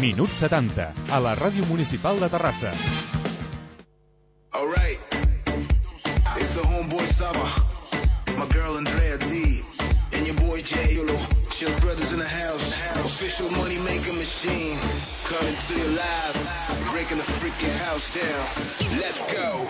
[0.01, 2.73] Minut 70, a la Ràdio Municipal de Terrassa.
[4.53, 4.99] All right.
[6.41, 7.45] It's the homeboy Saba.
[8.39, 9.63] My girl Andrea D.
[10.13, 10.95] And your boy J.
[10.97, 11.40] Yolo.
[11.61, 12.73] Chill brothers in the house.
[13.05, 14.79] Official money making machine.
[15.29, 16.37] Coming to you live.
[16.91, 18.97] Breaking the freaking house down.
[18.97, 19.69] Let's go.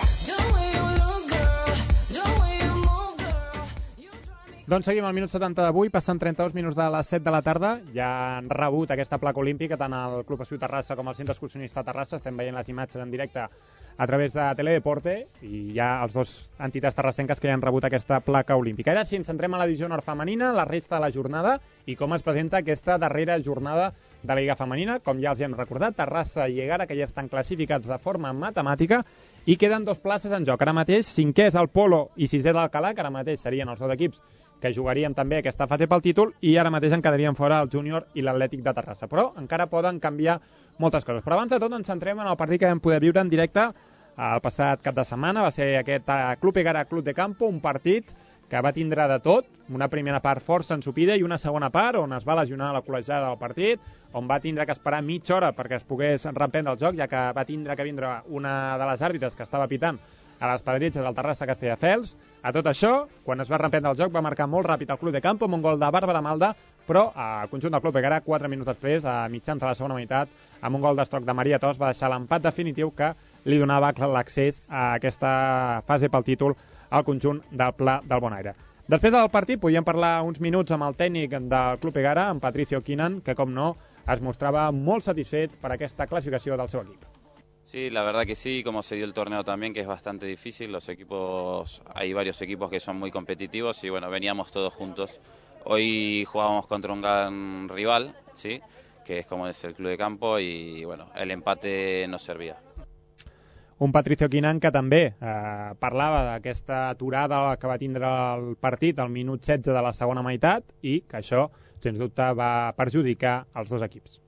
[4.70, 7.72] Doncs seguim al minut 70 d'avui, passant 32 minuts de les 7 de la tarda.
[7.90, 11.82] Ja han rebut aquesta placa olímpica tant el Club Espiu Terrassa com el Centre Excursionista
[11.82, 12.22] Terrassa.
[12.22, 13.48] Estem veient les imatges en directe
[13.96, 17.84] a través de Teledeporte i hi ha els dos entitats terrassenques que ja han rebut
[17.84, 18.92] aquesta placa olímpica.
[18.92, 21.96] Ara sí, ens centrem a la divisió nord femenina, la resta de la jornada i
[22.00, 24.98] com es presenta aquesta darrera jornada de la Lliga Femenina.
[25.04, 29.04] Com ja els hem recordat, Terrassa i Egara, que ja estan classificats de forma matemàtica
[29.46, 30.60] i queden dos places en joc.
[30.62, 33.92] Ara mateix, cinquè és el Polo i sisè l'Alcalà, que ara mateix serien els dos
[33.96, 34.20] equips
[34.60, 38.06] que jugarien també aquesta fase pel títol i ara mateix en quedarien fora el júnior
[38.14, 39.08] i l'Atlètic de Terrassa.
[39.08, 40.38] Però encara poden canviar
[40.78, 41.24] moltes coses.
[41.24, 43.70] Però abans de tot ens centrem en el partit que vam poder viure en directe
[44.20, 45.46] el passat cap de setmana.
[45.46, 48.12] Va ser aquest eh, Club Egara Club de Campo, un partit
[48.50, 52.16] que va tindre de tot, una primera part força ensupida i una segona part on
[52.16, 55.78] es va lesionar la col·legiada del partit, on va tindre que esperar mitja hora perquè
[55.78, 59.38] es pogués reprendre el joc, ja que va tindre que vindre una de les àrbitres
[59.38, 60.02] que estava pitant
[60.40, 62.16] a les pedritxes del Terrassa Castelldefels.
[62.42, 65.12] A tot això, quan es va reprendre el joc, va marcar molt ràpid el Club
[65.14, 66.54] de Campo amb un gol de Bàrbara Malda,
[66.88, 70.32] però al conjunt del Club Egara, 4 minuts després, a mitjans de la segona meitat,
[70.60, 73.12] amb un gol d'estroc de Maria Tos, va deixar l'empat definitiu que
[73.44, 76.56] li donava l'accés a aquesta fase pel títol
[76.90, 78.56] al conjunt del Pla del Bonaire.
[78.90, 82.80] Després del partit podíem parlar uns minuts amb el tècnic del Club Egara, amb Patricio
[82.82, 83.76] Quinan, que com no
[84.10, 87.19] es mostrava molt satisfet per aquesta classificació del seu equip.
[87.70, 90.72] Sí, la verdad que sí, como se dio el torneo también, que es bastante difícil.
[90.72, 95.20] Los equipos, hay varios equipos que son muy competitivos y bueno, veníamos todos juntos.
[95.64, 98.60] Hoy jugábamos contra un gran rival, sí,
[99.04, 102.56] que es como es el club de campo y bueno, el empate nos servía.
[103.78, 109.14] Un Patricio Quinan que també eh, parlava d'aquesta aturada que va tindre el partit al
[109.14, 111.46] minut 16 de la segona meitat i que això,
[111.78, 114.18] sens dubte, va perjudicar els dos equips.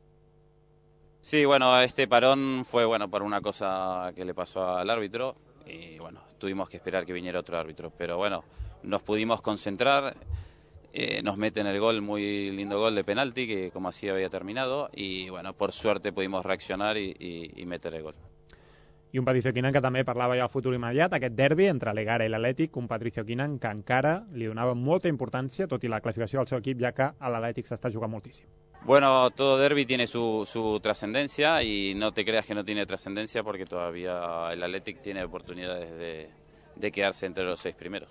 [1.23, 5.97] Sí, bueno, este parón fue bueno por una cosa que le pasó al árbitro y
[5.99, 8.43] bueno, tuvimos que esperar que viniera otro árbitro, pero bueno,
[8.83, 10.17] nos pudimos concentrar,
[10.93, 14.91] eh, nos meten el gol, muy lindo gol de penalti que como así había terminado
[14.93, 18.15] y bueno, por suerte pudimos reaccionar y, y, y meter el gol.
[19.13, 22.25] I un Patricio Quinan que també parlava ja del futur immediat, aquest derbi entre l'Egara
[22.25, 26.41] i l'Atlètic, un Patricio Quinan que encara li donava molta importància, tot i la classificació
[26.41, 28.49] del seu equip, ja que a l'Atlètic s'està jugant moltíssim.
[28.85, 33.45] Bueno, todo derby tiene su, su trascendencia y no te creas que no tiene trascendencia
[33.45, 36.31] porque todavía el Athletic tiene oportunidades de,
[36.75, 38.11] de quedarse entre los seis primeros.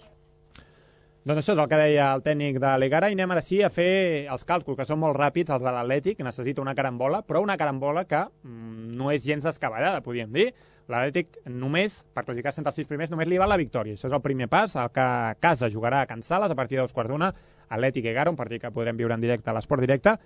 [1.21, 3.67] Doncs això és el que deia el tècnic de l'Egara i anem ara sí a
[3.69, 7.59] fer els càlculs, que són molt ràpids, els de l'Atlètic, necessita una carambola, però una
[7.61, 10.47] carambola que mm, no és gens descabellada, podríem dir.
[10.89, 13.93] L'Atlètic només, per classificar-se entre els sis primers, només li val la victòria.
[13.93, 15.07] Això és el primer pas, el que
[15.45, 17.29] Casa jugarà a Can Sales a partir de dos quarts d'una,
[17.69, 20.17] Atlètic Egara, un partit que podrem viure en directe a l'Esport Directe,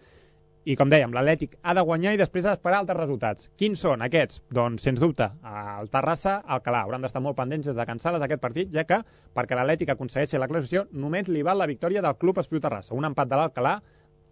[0.66, 3.50] i com dèiem, l'Atlètic ha de guanyar i després ha d'esperar altres resultats.
[3.62, 4.40] Quins són aquests?
[4.58, 6.82] Doncs, sens dubte, el Terrassa, Alcalà.
[6.88, 8.98] Hauran d'estar molt pendents des de Can Sales aquest partit, ja que,
[9.38, 12.98] perquè l'Atlètic aconsegueixi la classificació, només li val la victòria del Club Espiu Terrassa.
[12.98, 13.76] Un empat de l'Alcalà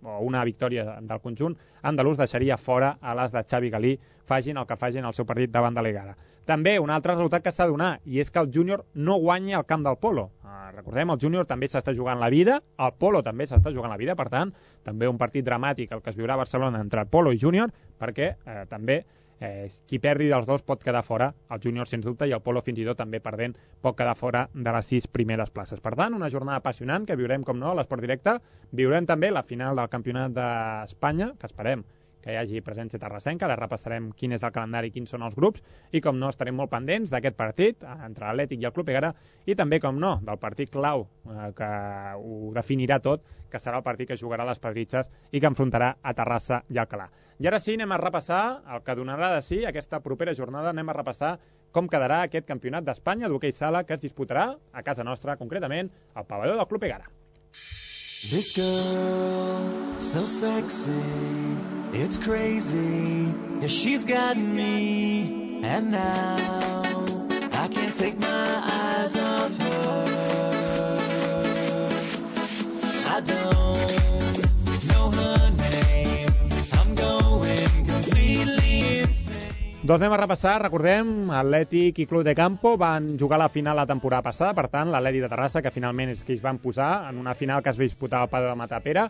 [0.04, 4.68] o una victòria del conjunt andalús deixaria fora a les de Xavi Galí, fagin el
[4.68, 6.16] que fagin el seu partit davant de l'Egara.
[6.46, 9.58] També un altre resultat que s'ha de donar, i és que el júnior no guanya
[9.58, 10.32] al camp del Polo.
[10.74, 14.16] recordem, el júnior també s'està jugant la vida, el polo també s'està jugant la vida,
[14.16, 17.38] per tant, també un partit dramàtic el que es viurà a Barcelona entre polo i
[17.38, 19.04] júnior, perquè eh, també
[19.44, 22.64] eh, qui perdi dels dos pot quedar fora, el júnior sens dubte i el polo
[22.66, 25.82] fins i tot també perdent pot quedar fora de les sis primeres places.
[25.84, 28.38] Per tant, una jornada apassionant que viurem, com no, a l'Esport Directe.
[28.72, 31.84] Viurem també la final del Campionat d'Espanya, que esperem
[32.24, 35.36] que hi hagi presència terrassenca, ara repassarem quin és el calendari i quins són els
[35.36, 38.94] grups, i com no estarem molt pendents d'aquest partit eh, entre l'Atlètic i el Club
[38.94, 39.12] Egara,
[39.46, 41.72] i també, com no, del partit clau eh, que
[42.18, 46.16] ho definirà tot, que serà el partit que jugarà les Pedritxes i que enfrontarà a
[46.18, 47.10] Terrassa i Alcalà.
[47.44, 50.90] I ara sí, anem a repassar el que donarà de si aquesta propera jornada, anem
[50.90, 51.36] a repassar
[51.74, 56.30] com quedarà aquest campionat d'Espanya d'hoquei sala que es disputarà a casa nostra, concretament al
[56.30, 57.10] pavelló del Club Egara.
[58.30, 60.92] This girl, so sexy,
[61.92, 63.36] it's crazy.
[63.60, 67.16] Yeah, she's got me, and now
[67.52, 69.74] I can't take my eyes off her.
[73.10, 73.63] I don't
[79.84, 83.84] Doncs anem a repassar, recordem, Atlètic i Club de Campo van jugar la final la
[83.84, 87.18] temporada passada, per tant, l'Atlètic de Terrassa, que finalment és que es van posar en
[87.20, 89.04] una final que es va disputar al Padre de Matapera,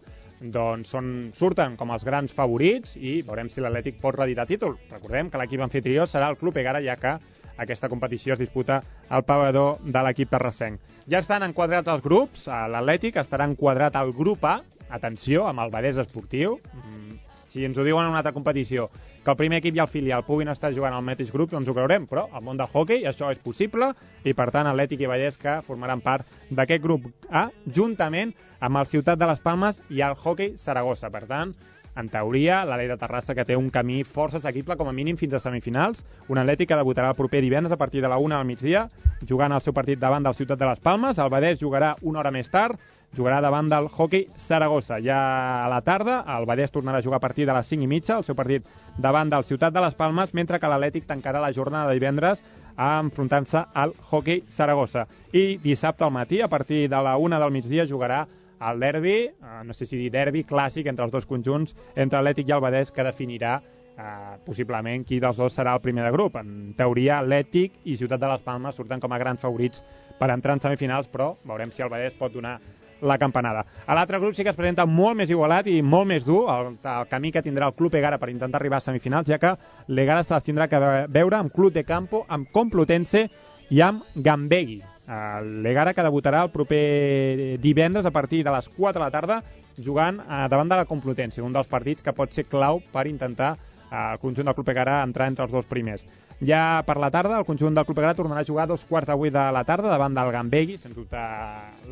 [0.56, 4.74] doncs són, surten com els grans favorits i veurem si l'Atlètic pot reditar títol.
[4.90, 7.20] Recordem que l'equip anfitrió serà el Club Egara, ja que
[7.62, 8.80] aquesta competició es disputa
[9.14, 10.82] al pavador de l'equip terrassenc.
[11.06, 14.58] Ja estan enquadrats els grups, l'Atlètic estarà enquadrat al grup A,
[14.90, 18.90] atenció, amb el Badès Esportiu, Mm, si ens ho diuen en una altra competició,
[19.24, 21.76] que el primer equip i el filial puguin estar jugant al mateix grup, doncs ho
[21.76, 25.40] creurem, però al món del hockey això és possible i per tant Atlètic i Vallès
[25.40, 30.16] que formaran part d'aquest grup A juntament amb el Ciutat de les Palmes i el
[30.16, 31.10] hockey Saragossa.
[31.12, 31.54] Per tant,
[31.96, 35.36] en teoria, l'Alei de Terrassa que té un camí força assequible com a mínim fins
[35.38, 38.48] a semifinals, un Atlètic que debutarà el proper divendres a partir de la 1 al
[38.50, 38.88] migdia,
[39.30, 42.32] jugant el seu partit davant del Ciutat de les Palmes, el Badès jugarà una hora
[42.34, 42.80] més tard,
[43.18, 45.00] jugarà davant del hockey Saragossa.
[45.04, 45.20] Ja
[45.64, 48.18] a la tarda, el Badès tornarà a jugar a partir de les 5 i mitja,
[48.18, 48.66] el seu partit
[48.98, 52.44] davant del Ciutat de les Palmes, mentre que l'Atlètic tancarà la jornada de divendres
[52.78, 55.06] enfrontant-se al hockey Saragossa.
[55.32, 58.26] I dissabte al matí, a partir de la 1 del migdia, jugarà
[58.64, 62.50] el derbi, eh, no sé si dir derbi, clàssic entre els dos conjunts, entre Atlètic
[62.50, 63.58] i el Badès, que definirà
[63.98, 66.38] eh, possiblement qui dels dos serà el primer de grup.
[66.40, 69.84] En teoria, Atlètic i Ciutat de les Palmes surten com a grans favorits
[70.20, 72.60] per entrar en semifinals, però veurem si el Badès pot donar
[73.02, 73.66] la campanada.
[73.86, 76.74] A l'altre grup sí que es presenta molt més igualat i molt més dur el,
[76.78, 79.56] el camí que tindrà el Club Egara per intentar arribar a semifinals, ja que
[79.88, 80.80] l'Egara se les tindrà que
[81.12, 83.28] veure amb Club de Campo, amb Complutense
[83.70, 84.82] i amb Gambegui.
[85.04, 89.42] Uh, L'Egara que debutarà el proper divendres a partir de les 4 de la tarda
[89.84, 93.56] jugant uh, davant de la Complutense, un dels partits que pot ser clau per intentar
[93.58, 96.08] uh, el conjunt del Club Egara entrar entre els dos primers.
[96.44, 99.12] Ja per la tarda, el conjunt del Club Egara tornarà a jugar a dos quarts
[99.12, 101.20] de vuit de la tarda davant del Gambegui, sens dubte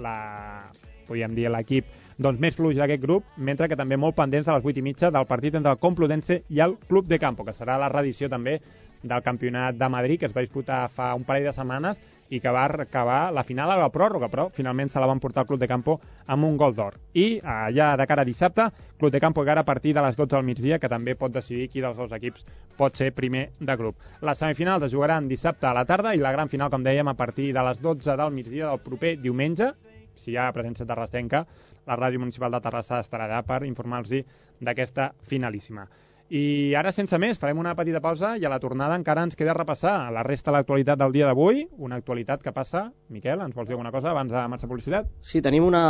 [0.04, 0.16] la,
[1.12, 1.90] podríem dir l'equip
[2.22, 5.12] doncs, més fluix d'aquest grup, mentre que també molt pendents de les 8 i mitja
[5.12, 8.60] del partit entre el Complutense i el Club de Campo, que serà la reedició també
[9.02, 12.52] del Campionat de Madrid, que es va disputar fa un parell de setmanes i que
[12.54, 15.60] va acabar la final a la pròrroga, però finalment se la van portar al Club
[15.60, 15.98] de Campo
[16.28, 16.96] amb un gol d'or.
[17.14, 18.70] I eh, ja de cara a dissabte,
[19.00, 21.68] Club de Campo encara a partir de les 12 del migdia, que també pot decidir
[21.70, 22.46] qui dels dos equips
[22.78, 23.98] pot ser primer de grup.
[24.22, 27.18] Les semifinals es jugaran dissabte a la tarda i la gran final, com dèiem, a
[27.20, 29.74] partir de les 12 del migdia del proper diumenge,
[30.22, 31.46] si hi ha presència terrassenca,
[31.90, 34.14] la Ràdio Municipal de Terrassa estarà allà per informar-los
[34.62, 35.88] d'aquesta finalíssima.
[36.32, 39.52] I ara, sense més, farem una petita pausa i a la tornada encara ens queda
[39.58, 42.86] repassar la resta de l'actualitat del dia d'avui, una actualitat que passa...
[43.12, 45.10] Miquel, ens vols dir alguna cosa abans de marxar publicitat?
[45.28, 45.82] Sí, tenim una...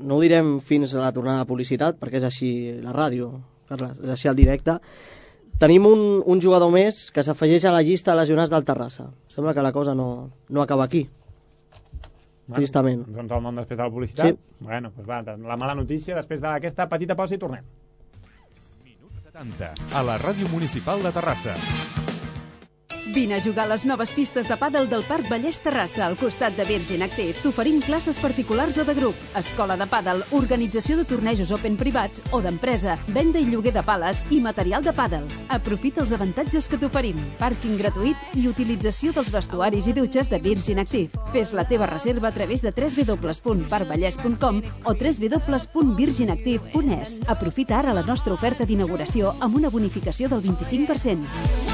[0.00, 2.50] No ho direm fins a la tornada de publicitat, perquè és així
[2.82, 3.30] la ràdio,
[3.70, 4.80] Carles, és així el directe.
[5.62, 9.12] Tenim un, un jugador més que s'afegeix a la llista de lesionats del Terrassa.
[9.30, 10.08] Sembla que la cosa no,
[10.50, 11.06] no acaba aquí.
[12.46, 13.04] Bueno, Tristament.
[13.08, 14.34] Ens el nom després de la publicitat?
[14.36, 14.64] Sí.
[14.66, 17.64] Bueno, doncs va, la mala notícia després d'aquesta petita pausa i tornem.
[19.34, 21.56] 70, a la Ràdio Municipal de Terrassa.
[23.12, 26.56] Vine a jugar a les noves pistes de pàdel del Parc Vallès Terrassa al costat
[26.56, 27.34] de Virgin Active.
[27.42, 32.40] T'oferim classes particulars o de grup, escola de pàdel, organització de tornejos open privats o
[32.40, 35.28] d'empresa, venda i lloguer de pales i material de pàdel.
[35.52, 37.20] Aprofita els avantatges que t'oferim.
[37.42, 41.12] Pàrquing gratuït i utilització dels vestuaris i dutxes de Virgin Active.
[41.36, 47.20] Fes la teva reserva a través de www.parcvallès.com o www.virginactive.es.
[47.28, 51.73] Aprofita ara la nostra oferta d'inauguració amb una bonificació del 25%.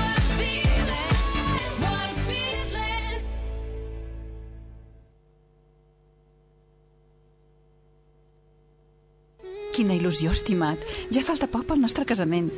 [9.80, 10.82] Quina il·lusió, estimat.
[11.08, 12.50] Ja falta poc pel nostre casament.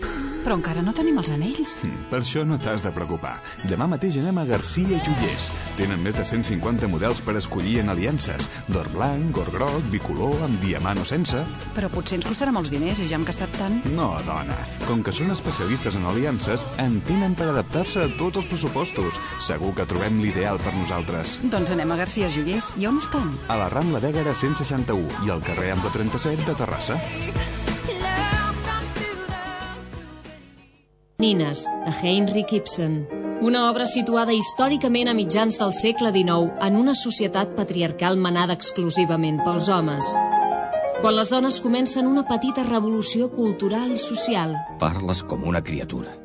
[0.43, 1.77] Però encara no tenim els anells.
[1.85, 3.37] Hm, Per això no t'has de preocupar.
[3.71, 5.45] Demà mateix anem a Garcia Joiers.
[5.79, 8.49] Tenen més de 150 models per escollir en aliances.
[8.67, 11.45] D'or blanc, or groc, bicolor, amb diamant o sense.
[11.77, 13.79] Però potser ens costarà molts diners i ja hem gastat tant.
[13.95, 14.59] No, dona.
[14.89, 19.23] Com que són especialistes en aliances, en tenen per adaptar-se a tots els pressupostos.
[19.39, 21.39] Segur que trobem l'ideal per nosaltres.
[21.55, 22.75] Doncs anem a Garcia Joiers.
[22.83, 23.31] I on estan?
[23.47, 26.99] A la Rambla d'Ègara 161 i al carrer Ample 37 de Terrassa.
[31.23, 32.95] Nines, de Heinrich Ibsen.
[33.47, 39.39] Una obra situada històricament a mitjans del segle XIX en una societat patriarcal manada exclusivament
[39.47, 40.09] pels homes.
[41.03, 44.57] Quan les dones comencen una petita revolució cultural i social.
[44.83, 46.17] Parles com una criatura.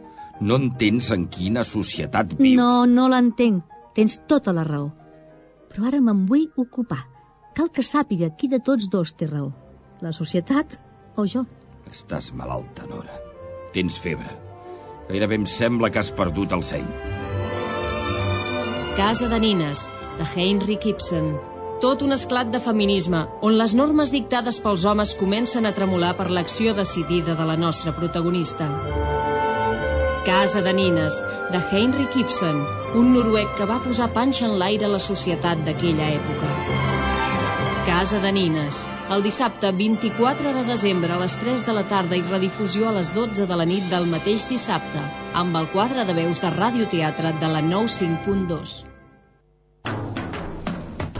[0.42, 2.58] No entens en quina societat vius.
[2.58, 3.78] No, no l'entenc.
[3.98, 4.90] Tens tota la raó.
[5.70, 7.04] Però ara me'n vull ocupar.
[7.58, 9.54] Cal que sàpiga qui de tots dos té raó.
[10.02, 10.78] La societat
[11.18, 11.42] o jo.
[11.90, 13.16] Estàs malalta, Nora.
[13.74, 14.30] Tens febre.
[15.08, 16.86] Gairebé em sembla que has perdut el seny.
[18.98, 19.88] Casa de Nines,
[20.20, 21.32] de Heinrich Ibsen.
[21.82, 26.28] Tot un esclat de feminisme, on les normes dictades pels homes comencen a tremolar per
[26.30, 28.70] l'acció decidida de la nostra protagonista.
[30.28, 31.22] Casa de Nines,
[31.54, 32.62] de Heinrich Ibsen,
[33.02, 36.54] un noruec que va posar panxa en l'aire a la societat d'aquella època.
[37.88, 42.24] Casa de Nines, el dissabte 24 de desembre a les 3 de la tarda i
[42.26, 45.00] redifusió a les 12 de la nit del mateix dissabte,
[45.42, 48.74] amb el quadre de veus de radioteatre de la 95.2.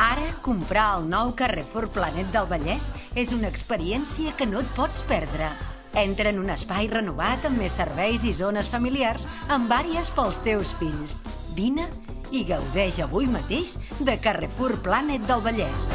[0.04, 5.06] Ara, comprar el nou Carrefour Planet del Vallès és una experiència que no et pots
[5.08, 5.48] perdre.
[5.96, 10.76] Entra en un espai renovat amb més serveis i zones familiars amb àrees pels teus
[10.82, 11.22] fills.
[11.56, 11.88] Vine
[12.36, 15.88] i gaudeix avui mateix de Carrefour Planet del Vallès.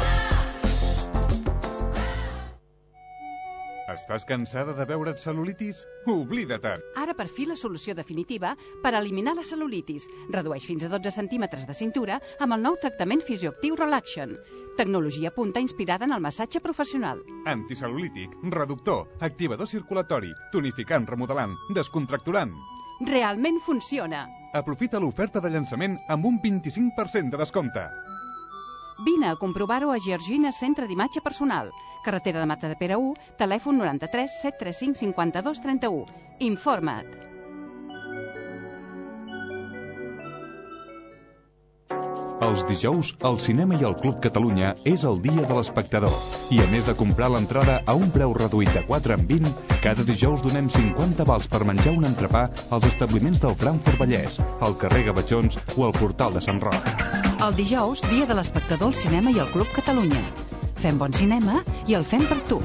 [3.91, 5.81] Estàs cansada de veure't cel·lulitis?
[6.07, 6.83] Oblida-te'n!
[7.01, 8.53] Ara per fi la solució definitiva
[8.83, 10.05] per eliminar la cel·lulitis.
[10.31, 14.37] Redueix fins a 12 centímetres de cintura amb el nou tractament fisioactiu Relaxion.
[14.77, 17.19] Tecnologia punta inspirada en el massatge professional.
[17.43, 22.55] Anticel·lulític, reductor, activador circulatori, tonificant, remodelant, descontracturant.
[23.03, 24.23] Realment funciona.
[24.55, 27.87] Aprofita l'oferta de llançament amb un 25% de descompte.
[28.99, 31.71] Vine a comprovar-ho a Georgina Centre d'Imatge Personal,
[32.05, 36.05] carretera de Mata de Pere 1, telèfon 93 735 52 31.
[36.39, 37.23] Informa't.
[42.43, 46.13] Els dijous, el cinema i el Club Catalunya és el dia de l'espectador.
[46.51, 50.05] I a més de comprar l'entrada a un preu reduït de 4 en 20, cada
[50.11, 55.07] dijous donem 50 vals per menjar un entrepà als establiments del Frankfurt Vallès, al carrer
[55.09, 57.22] Gavatxons o al portal de Sant Roc.
[57.43, 60.21] El dijous, dia de l'espectador al cinema i al Club Catalunya.
[60.79, 61.57] Fem bon cinema
[61.91, 62.61] i el fem per tu.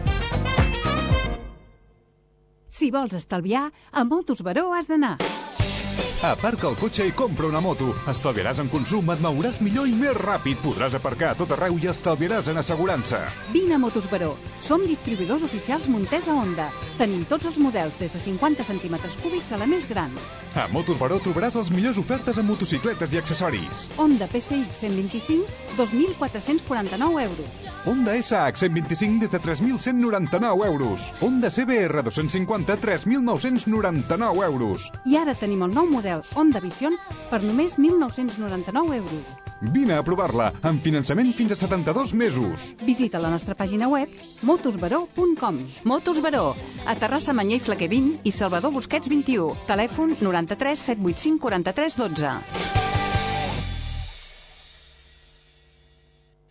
[2.78, 5.16] Si vols estalviar, a Motos Baró has d'anar.
[6.18, 7.92] Aparca el cotxe i compra una moto.
[8.10, 10.58] Estalviaràs en consum, et mouràs millor i més ràpid.
[10.64, 13.20] Podràs aparcar a tot arreu i estalviaràs en assegurança.
[13.54, 14.32] Vine a Motos Baró.
[14.58, 16.72] Som distribuïdors oficials Montesa Honda.
[16.98, 20.10] Tenim tots els models des de 50 centímetres cúbics a la més gran.
[20.58, 23.86] A Motos Baró trobaràs les millors ofertes en motocicletes i accessoris.
[23.96, 25.46] Honda PCX 125,
[25.78, 27.62] 2.449 euros.
[27.86, 31.12] Honda SH 125 des de 3.199 euros.
[31.22, 34.90] Honda CBR 250, 3.999 euros.
[35.06, 36.96] I ara tenim el nou model Honda Vision
[37.30, 39.36] per només 1.999 euros.
[39.74, 42.68] Vine a provar-la, amb finançament fins a 72 mesos.
[42.86, 44.12] Visita la nostra pàgina web
[44.46, 46.54] motosbaró.com Motos Baró,
[46.86, 49.66] a Terrassa Manyer i Flaquer 20 i Salvador Busquets 21.
[49.66, 52.97] Telèfon 93 785 43 12.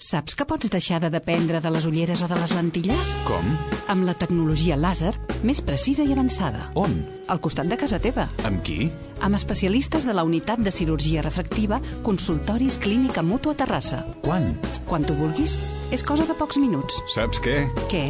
[0.07, 3.09] Saps que pots deixar de dependre de les ulleres o de les lentilles?
[3.27, 3.47] Com?
[3.91, 5.09] Amb la tecnologia làser
[5.49, 6.69] més precisa i avançada.
[6.79, 6.93] On?
[7.27, 8.29] Al costat de casa teva.
[8.47, 8.87] Amb qui?
[9.27, 13.99] Amb especialistes de la unitat de cirurgia refractiva Consultoris Clínica Mutua Terrassa.
[14.23, 14.47] Quan?
[14.87, 15.57] Quan tu vulguis.
[15.91, 17.03] És cosa de pocs minuts.
[17.11, 17.59] Saps què?
[17.91, 18.05] Què?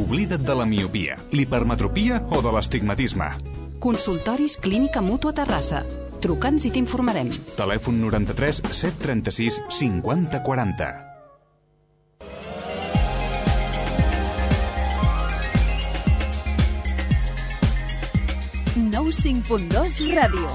[0.00, 3.28] Oblida't de la miopia, l'hipermetropia o de l'estigmatisme.
[3.76, 5.84] Consultoris Clínica Mutua Terrassa.
[6.24, 7.28] Truca'ns i t'informarem.
[7.60, 11.11] Telèfon 93 736 50
[19.02, 19.02] 40.
[19.02, 20.46] Nou 5.2 Ràdio.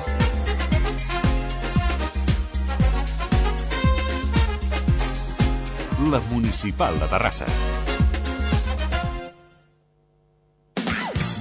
[6.12, 7.48] La Municipal de Terrassa.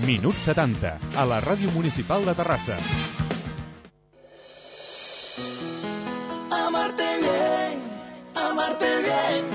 [0.06, 2.78] Minut 70, a la Ràdio Municipal de Terrassa.
[6.58, 7.86] Amarte bien,
[8.34, 9.54] amarte bien.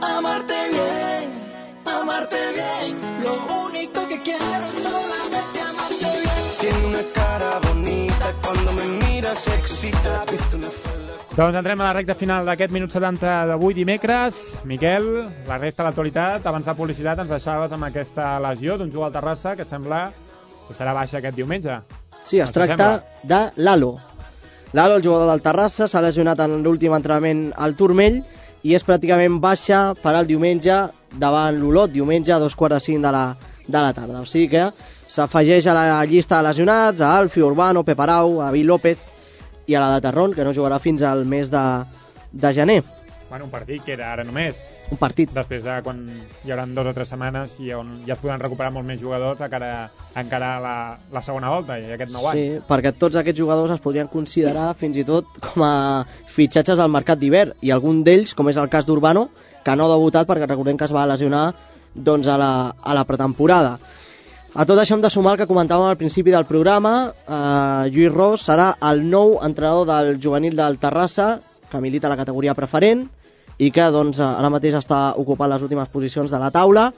[0.00, 1.30] amarte bien,
[1.84, 2.99] amarte bien.
[3.80, 6.44] Único que quiero solamente amarte bien.
[6.60, 10.26] Tiene una cara bonita, cuando me mira se excita.
[10.30, 10.68] Visto una
[11.34, 14.58] Doncs entrem a la recta final d'aquest minut 70 d'avui dimecres.
[14.68, 15.08] Miquel,
[15.48, 19.16] la resta de l'actualitat, abans de publicitat ens deixaves amb aquesta lesió d'un jugador al
[19.16, 20.10] Terrassa que sembla
[20.68, 21.80] que serà baixa aquest diumenge.
[22.22, 23.94] Sí, es tracta de Lalo.
[24.74, 28.20] Lalo, el jugador del Terrassa, s'ha lesionat en l'últim entrenament al turmell
[28.60, 30.82] i és pràcticament baixa per al diumenge
[31.16, 33.30] davant l'Olot, diumenge a dos quarts de cinc de la,
[33.70, 34.20] de la tarda.
[34.20, 34.68] O sigui que
[35.10, 38.98] s'afegeix a la llista de lesionats a Alfio Urbano, Peparau, a David López
[39.66, 41.64] i a la de Terrón, que no jugarà fins al mes de,
[42.32, 42.82] de gener.
[43.30, 44.58] Bueno, un partit que era ara només.
[44.90, 45.30] Un partit.
[45.30, 46.00] Després de quan
[46.42, 49.38] hi hauran dues o tres setmanes i on ja es podran recuperar molt més jugadors
[49.46, 50.74] a cara, a encarar la,
[51.14, 52.40] la segona volta i aquest nou any.
[52.40, 55.74] Sí, perquè tots aquests jugadors es podrien considerar fins i tot com a
[56.34, 59.28] fitxatges del mercat d'hivern i algun d'ells, com és el cas d'Urbano,
[59.62, 61.52] que no ha debutat perquè recordem que es va lesionar
[61.94, 63.78] doncs, a, la, a la pretemporada.
[64.50, 67.12] A tot això hem de sumar el que comentàvem al principi del programa.
[67.22, 71.36] Eh, Lluís Ros serà el nou entrenador del juvenil del Terrassa,
[71.70, 73.06] que milita la categoria preferent
[73.60, 76.88] i que doncs, ara mateix està ocupant les últimes posicions de la taula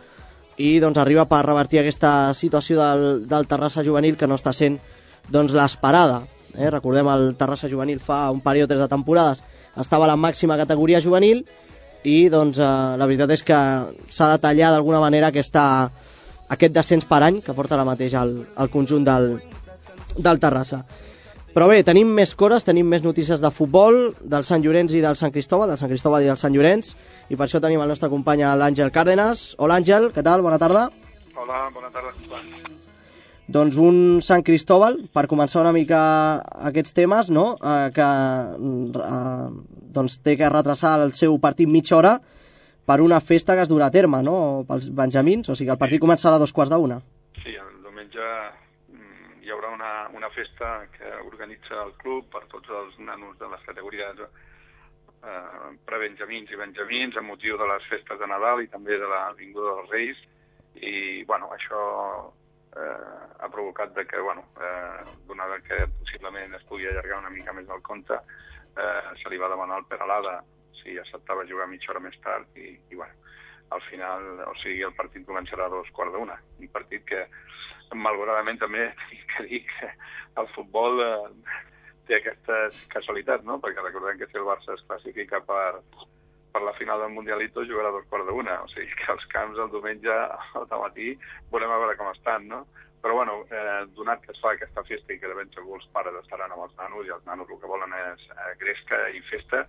[0.56, 4.78] i doncs, arriba per revertir aquesta situació del, del Terrassa juvenil que no està sent
[5.28, 6.22] doncs, l'esperada.
[6.56, 6.70] Eh?
[6.70, 9.42] Recordem, el Terrassa juvenil fa un període de temporades
[9.76, 11.44] estava a la màxima categoria juvenil
[12.04, 13.58] i doncs, eh, la veritat és que
[14.08, 15.64] s'ha de tallar d'alguna manera aquesta,
[16.48, 19.36] aquest descens per any que porta ara mateix el, el conjunt del,
[20.18, 20.82] del Terrassa.
[21.52, 25.18] Però bé, tenim més coses, tenim més notícies de futbol, del Sant Llorenç i del
[25.20, 26.94] Sant Cristòbal, del Sant Cristòbal i del Sant Llorenç,
[27.28, 29.50] i per això tenim el nostre company l'Àngel Cárdenas.
[29.58, 30.40] Hola Àngel, què tal?
[30.40, 30.86] Bona tarda.
[31.36, 32.14] Hola, bona tarda.
[33.52, 36.00] Doncs un Sant Cristòbal, per començar una mica
[36.70, 37.58] aquests temes, no?
[37.60, 42.16] Eh, que eh, doncs té que retrasar el seu partit mitja hora
[42.86, 44.36] per una festa que es durà a terme, no?
[44.68, 46.98] Pels benjamins, o sigui que el partit començarà a dos quarts d'una.
[47.42, 48.28] Sí, el diumenge
[48.90, 53.50] mm, hi haurà una, una festa que organitza el club per tots els nanos de
[53.52, 58.98] les categories eh, prebenjamins i benjamins amb motiu de les festes de Nadal i també
[58.98, 60.22] de la Vinguda dels Reis
[60.82, 61.82] i bueno, això
[62.76, 67.52] eh, ha provocat de que, bueno, eh, donada que possiblement es pugui allargar una mica
[67.52, 68.18] més el compte,
[68.76, 70.40] eh, se li va demanar al Peralada
[70.82, 73.14] si acceptava jugar mitja hora més tard i, i bueno,
[73.72, 76.36] al final, o sigui, el partit començarà a dos quarts d'una.
[76.60, 77.24] Un partit que,
[77.96, 79.92] malauradament, també tinc que dir que
[80.42, 81.60] el futbol eh,
[82.08, 83.58] té aquesta casualitat, no?
[83.62, 85.82] Perquè recordem que si el Barça es classifica per,
[86.52, 89.60] per la final del Mundialito jugarà a dos quarts d'una, o sigui que els camps
[89.62, 91.12] el diumenge al matí
[91.52, 92.64] veurem a veure com estan, no?
[93.02, 95.88] Però bueno, eh, donat que es fa aquesta festa i que de ben segur els
[95.94, 99.22] pares estaran amb els nanos i els nanos el que volen és eh, gresca i
[99.26, 99.64] festa,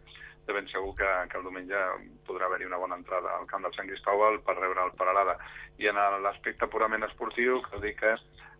[0.45, 1.81] de ben segur que, que el diumenge
[2.27, 5.37] podrà haver-hi una bona entrada al camp del Sant Cristòbal per rebre el Paralada.
[5.81, 8.13] I en l'aspecte purament esportiu, cal dir que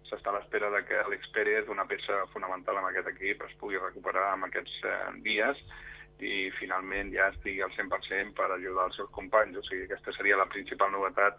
[0.10, 3.82] s'està a l'espera de que Alex Pérez, una peça fonamental en aquest equip, es pugui
[3.82, 5.62] recuperar en aquests eh, dies
[6.24, 9.60] i finalment ja estigui al 100% per ajudar els seus companys.
[9.60, 11.38] O sigui, aquesta seria la principal novetat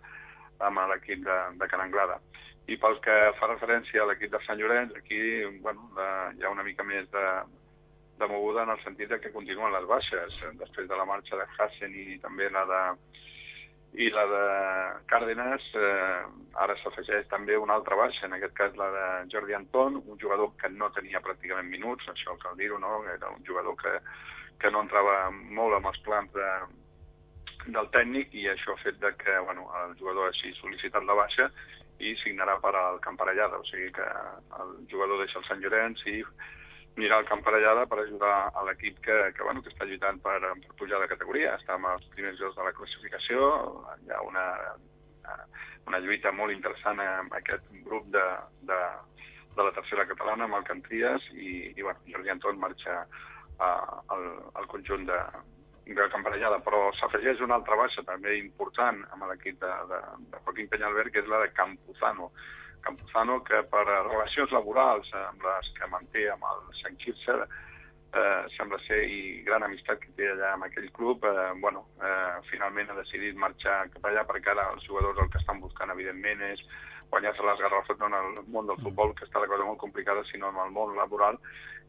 [0.62, 2.20] amb l'equip de, de Can Anglada.
[2.72, 5.20] I pel que fa referència a l'equip de Sant Llorenç, aquí
[5.64, 7.24] bueno, la, hi ha una mica més de,
[8.20, 10.38] de moguda en el sentit de que continuen les baixes.
[10.60, 12.82] Després de la marxa de Hassen i també la de
[13.94, 14.46] i la de
[15.06, 16.22] Cárdenas, eh,
[16.58, 20.50] ara s'afegeix també una altra baixa, en aquest cas la de Jordi Anton, un jugador
[20.58, 23.04] que no tenia pràcticament minuts, això cal dir-ho, no?
[23.12, 23.92] Era un jugador que,
[24.58, 26.50] que no entrava molt amb els plans de,
[27.66, 31.48] del tècnic i això ha fet de que bueno, el jugador hagi sol·licitat la baixa
[32.03, 34.07] i signarà per al Camparellada, o sigui que
[34.61, 36.20] el jugador deixa el Sant Llorenç i
[36.97, 40.76] anirà al Camparellada per ajudar a l'equip que, que, bueno, que està lluitant per, per
[40.78, 43.49] pujar de categoria, està amb els primers jocs de la classificació,
[44.05, 44.45] hi ha una,
[45.88, 48.24] una lluita molt interessant amb aquest grup de,
[48.70, 48.80] de,
[49.57, 53.01] de la tercera catalana, amb el Cantries, i, i bueno, Jordi Anton marxa
[53.59, 53.70] a,
[54.14, 55.18] al, al conjunt de,
[55.87, 60.01] de Camparellada, però s'afegeix una altra baixa també important amb l'equip de, de,
[60.32, 62.30] de Joaquín Peñalver, que és la de Campuzano.
[62.85, 67.37] Campuzano, que per relacions laborals amb les que manté amb el Sant Quirze,
[68.14, 72.41] eh, sembla ser, i gran amistat que té allà amb aquell club, eh, bueno, eh,
[72.51, 76.45] finalment ha decidit marxar cap allà perquè ara els jugadors el que estan buscant, evidentment,
[76.53, 76.64] és
[77.11, 80.24] guanyar-se les garrofes no en el món del futbol, que està la cosa molt complicada,
[80.30, 81.39] sinó en el món laboral,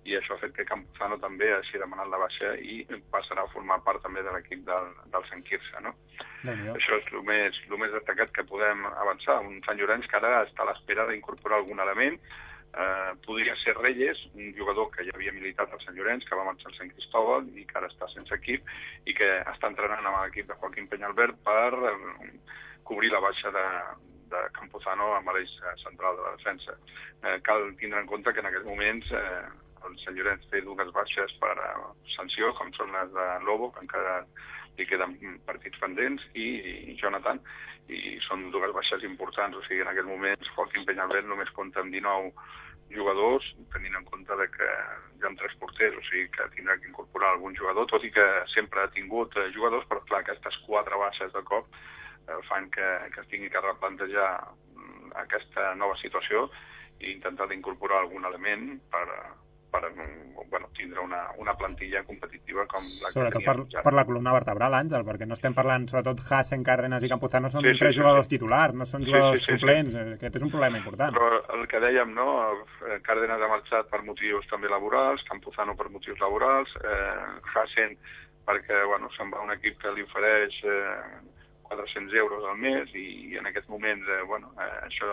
[0.05, 2.83] i això ha fet que Campuzano també hagi demanat la baixa i
[3.13, 5.95] passarà a formar part també de l'equip del, del Sant Quirze, no?
[6.75, 9.39] Això és el més, el més destacat que podem avançar.
[9.41, 12.19] Un Sant Llorenç que ara està a l'espera d'incorporar algun element.
[12.75, 16.43] eh, podria ser Reyes, un jugador que ja havia militat al Sant Llorenç, que va
[16.43, 18.65] marxar al Sant Cristóbal i que ara està sense equip
[19.07, 22.33] i que està entrenant amb l'equip de Joaquín Peñalbert per eh,
[22.83, 23.67] cobrir la baixa de,
[24.33, 26.75] de Campuzano amb l'eix eh, central de la defensa.
[27.23, 29.45] Eh, cal tindre en compte que en aquests moments eh,
[29.89, 31.71] el Sant Llorenç té dues baixes per a
[32.15, 34.19] sanció, com són les de Lobo, que encara
[34.77, 35.15] li queden
[35.47, 37.39] partits pendents, i, Jonathan,
[37.87, 41.93] i són dues baixes importants, o sigui, en aquest moment Joaquín Peñalbert només compta amb
[41.93, 42.33] 19
[42.93, 46.89] jugadors, tenint en compte de que hi ha tres porters, o sigui que tindrà que
[46.89, 50.99] incorporar algun jugador, tot i que sempre ha tingut eh, jugadors, però clar, aquestes quatre
[51.01, 54.29] baixes de cop eh, fan que, que es tingui que replantejar
[54.75, 56.49] mm, aquesta nova situació
[57.01, 59.07] i intentar d'incorporar algun element per,
[59.81, 63.83] per bueno, tindre una, una plantilla competitiva com la Sobretot que per, teníem ja.
[63.85, 67.65] per la columna vertebral, Àngel, perquè no estem parlant, sobretot Hassen, Cárdenas i Campuzano són
[67.65, 68.33] Sí, sí, sí, tres sí, jugadors sí.
[68.35, 69.59] titulars, no són Sí, jugadors sí, sí, sí.
[69.59, 69.95] suplents.
[69.95, 71.15] Eh, Aquest és un problema important.
[71.17, 72.27] Però el que dèiem, no?
[73.07, 77.97] Cárdenas ha marxat per motius també laborals, Campuzano per motius laborals, eh, Hassen
[78.45, 81.23] perquè bueno, se'n va un equip que li ofereix eh,
[81.65, 85.09] 400 euros al mes i, i en aquests moments eh, bueno, eh, això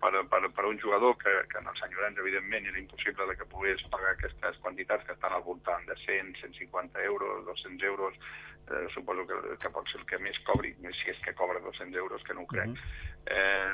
[0.00, 3.36] per, per, per un jugador que, que en el Sant Llorenç evidentment era impossible de
[3.36, 8.16] que pogués pagar aquestes quantitats que estan al voltant de 100, 150 euros, 200 euros,
[8.70, 11.96] eh, suposo que, que pot ser el que més cobri, si és que cobra 200
[12.00, 12.72] euros, que no ho crec.
[13.26, 13.68] Eh,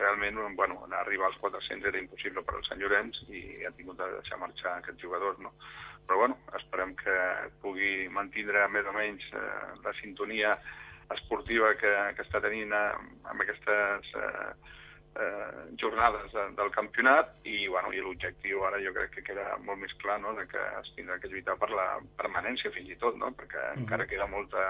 [0.00, 3.74] realment, bueno, anar a arribar als 400 era impossible per al Sant Llorenç i ha
[3.76, 5.52] tingut de deixar marxar aquests jugadors, no?
[6.06, 7.18] Però bueno, esperem que
[7.60, 10.54] pugui mantindre més o menys eh, la sintonia
[11.14, 12.88] esportiva que, que està tenint eh,
[13.28, 14.50] amb aquestes eh,
[15.16, 19.80] eh, jornades de, del campionat i, bueno, i l'objectiu ara jo crec que queda molt
[19.82, 20.34] més clar no?
[20.38, 21.86] de que es tindrà que lluitar per la
[22.20, 23.32] permanència fins i tot, no?
[23.32, 23.84] perquè mm -hmm.
[23.84, 24.64] encara queda molta,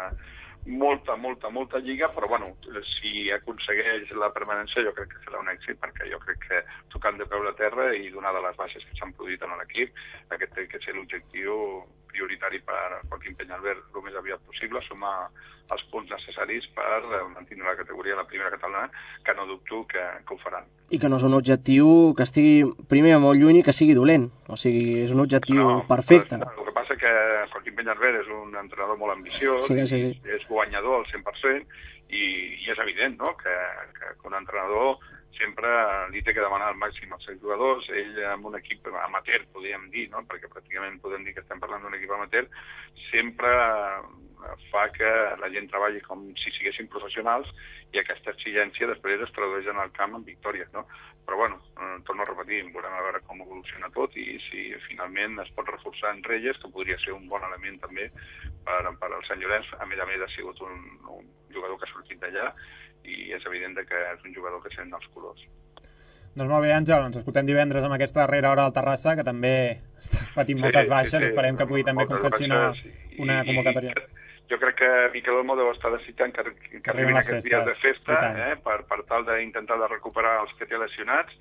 [0.66, 2.52] molta, molta, molta lliga, però bueno,
[2.98, 6.62] si aconsegueix la permanència jo crec que serà un èxit, perquè jo crec que
[6.94, 9.94] tocant de peu la terra i donada les baixes que s'han produït en l'equip,
[10.34, 11.84] aquest té que ser l'objectiu
[12.16, 15.28] prioritari per Joaquim Peñalbert el més aviat possible, sumar
[15.74, 18.90] els punts necessaris per eh, mantenir la categoria de la primera catalana,
[19.24, 20.68] que no dubto que, que ho faran.
[20.94, 24.28] I que no és un objectiu que estigui primer molt lluny i que sigui dolent.
[24.46, 26.38] O sigui, és un objectiu no, perfecte.
[26.38, 27.12] El que passa que
[27.50, 30.12] Joaquim Peñalbert és un entrenador molt ambiciós, Sí, sí, sí.
[30.38, 31.76] és guanyador al 100%,
[32.08, 32.24] i,
[32.62, 33.34] i és evident no?
[33.40, 33.54] que,
[33.98, 34.98] que, un entrenador
[35.36, 35.70] sempre
[36.12, 37.88] li té que demanar el màxim als seus jugadors.
[37.92, 40.24] Ell, amb un equip amateur, podríem dir, no?
[40.30, 42.48] perquè pràcticament podem dir que estem parlant d'un equip amateur,
[43.10, 43.52] sempre
[44.70, 45.08] fa que
[45.40, 47.48] la gent treballi com si siguessin professionals
[47.94, 50.84] i aquesta exigència després es tradueix en el camp en victòries, no?
[51.26, 55.40] Però bueno, eh, torno a repetir, veurem a veure com evoluciona tot i si finalment
[55.42, 58.10] es pot reforçar en Reyes, que podria ser un bon element també
[58.66, 60.74] per, per al Sant Llorenç, a més a més ha sigut un,
[61.14, 62.50] un jugador que ha sortit d'allà
[63.06, 65.46] i és evident de que és un jugador que sent els colors.
[66.36, 69.54] Doncs molt bé, Àngel, ens escoltem divendres amb aquesta darrera hora al Terrassa, que també
[70.02, 71.30] està patint moltes sí, baixes, sí, sí.
[71.32, 72.62] esperem que pugui també Moltes confeccionar
[73.24, 73.94] una i- convocatòria.
[74.50, 76.44] Jo crec que Miquel Olmo deu estar desitjant que,
[76.82, 80.36] que arribin aquests dies de festes, festa i eh, per, per tal d'intentar de recuperar
[80.44, 81.32] els que té lesionats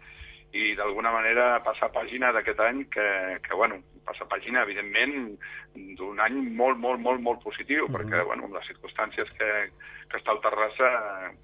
[0.55, 3.07] i d'alguna manera passar pàgina d'aquest any que,
[3.43, 5.35] que, bueno, passar pàgina, evidentment,
[5.99, 9.49] d'un any molt, molt, molt, molt positiu, perquè, bueno, amb les circumstàncies que,
[10.11, 10.91] que està al Terrassa,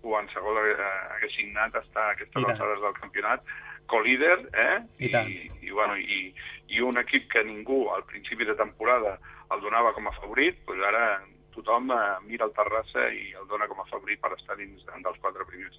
[0.05, 3.43] qualsevol hagués signat estar a aquestes alçades del campionat
[3.91, 4.79] co-líder, eh?
[5.03, 5.11] I.
[5.11, 6.31] I, i, bueno, i,
[6.71, 9.17] i un equip que ningú al principi de temporada
[9.51, 11.05] el donava com a favorit, doncs ara
[11.51, 11.99] tothom eh,
[12.29, 15.75] mira el Terrassa i el dona com a favorit per estar dins dels quatre primers.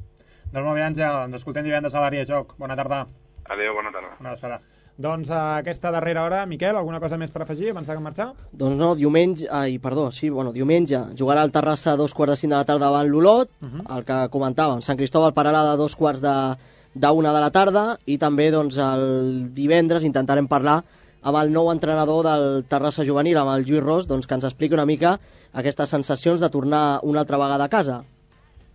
[0.53, 2.55] Doncs molt bé, Àngel, ens escoltem divendres a l'àrea de joc.
[2.61, 3.07] Bona tarda.
[3.49, 4.17] Adéu, bona tarda.
[4.21, 4.61] Una abraçada.
[5.03, 8.27] Doncs a aquesta darrera hora, Miquel, alguna cosa més per afegir abans de marxar?
[8.53, 12.37] Doncs no, diumenge, ai, perdó, sí, bueno, diumenge jugarà el Terrassa a dos quarts de
[12.43, 13.97] cinc de la tarda davant l'Olot, Uh -huh.
[13.97, 16.57] el que comentàvem, Sant Cristóbal Paralada a dos quarts de,
[16.95, 20.83] de una de la tarda i també doncs el divendres intentarem parlar
[21.23, 24.75] amb el nou entrenador del Terrassa Juvenil, amb el Lluís Ros, doncs que ens expliqui
[24.75, 25.19] una mica
[25.55, 28.05] aquestes sensacions de tornar una altra vegada a casa.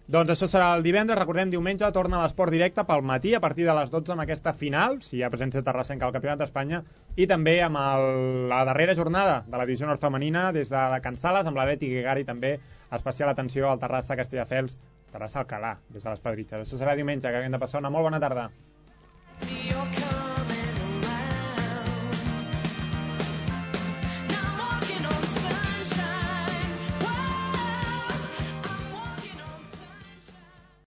[0.07, 3.73] Doncs això serà el divendres, recordem, diumenge torna l'esport directe pel matí a partir de
[3.75, 6.79] les 12 amb aquesta final, si hi ha presència terrassenca al Campionat d'Espanya,
[7.19, 8.07] i també amb el,
[8.47, 11.91] la darrera jornada de la divisió nord femenina des de la Cansales, amb la Beti
[11.91, 12.53] Gregari també
[12.95, 14.79] especial atenció al Terrassa Castelldefels,
[15.11, 16.63] Terrassa Alcalà, des de les Pedritxes.
[16.63, 18.47] Això serà diumenge, que haguem de passar una molt bona tarda.
[19.43, 20.36] Your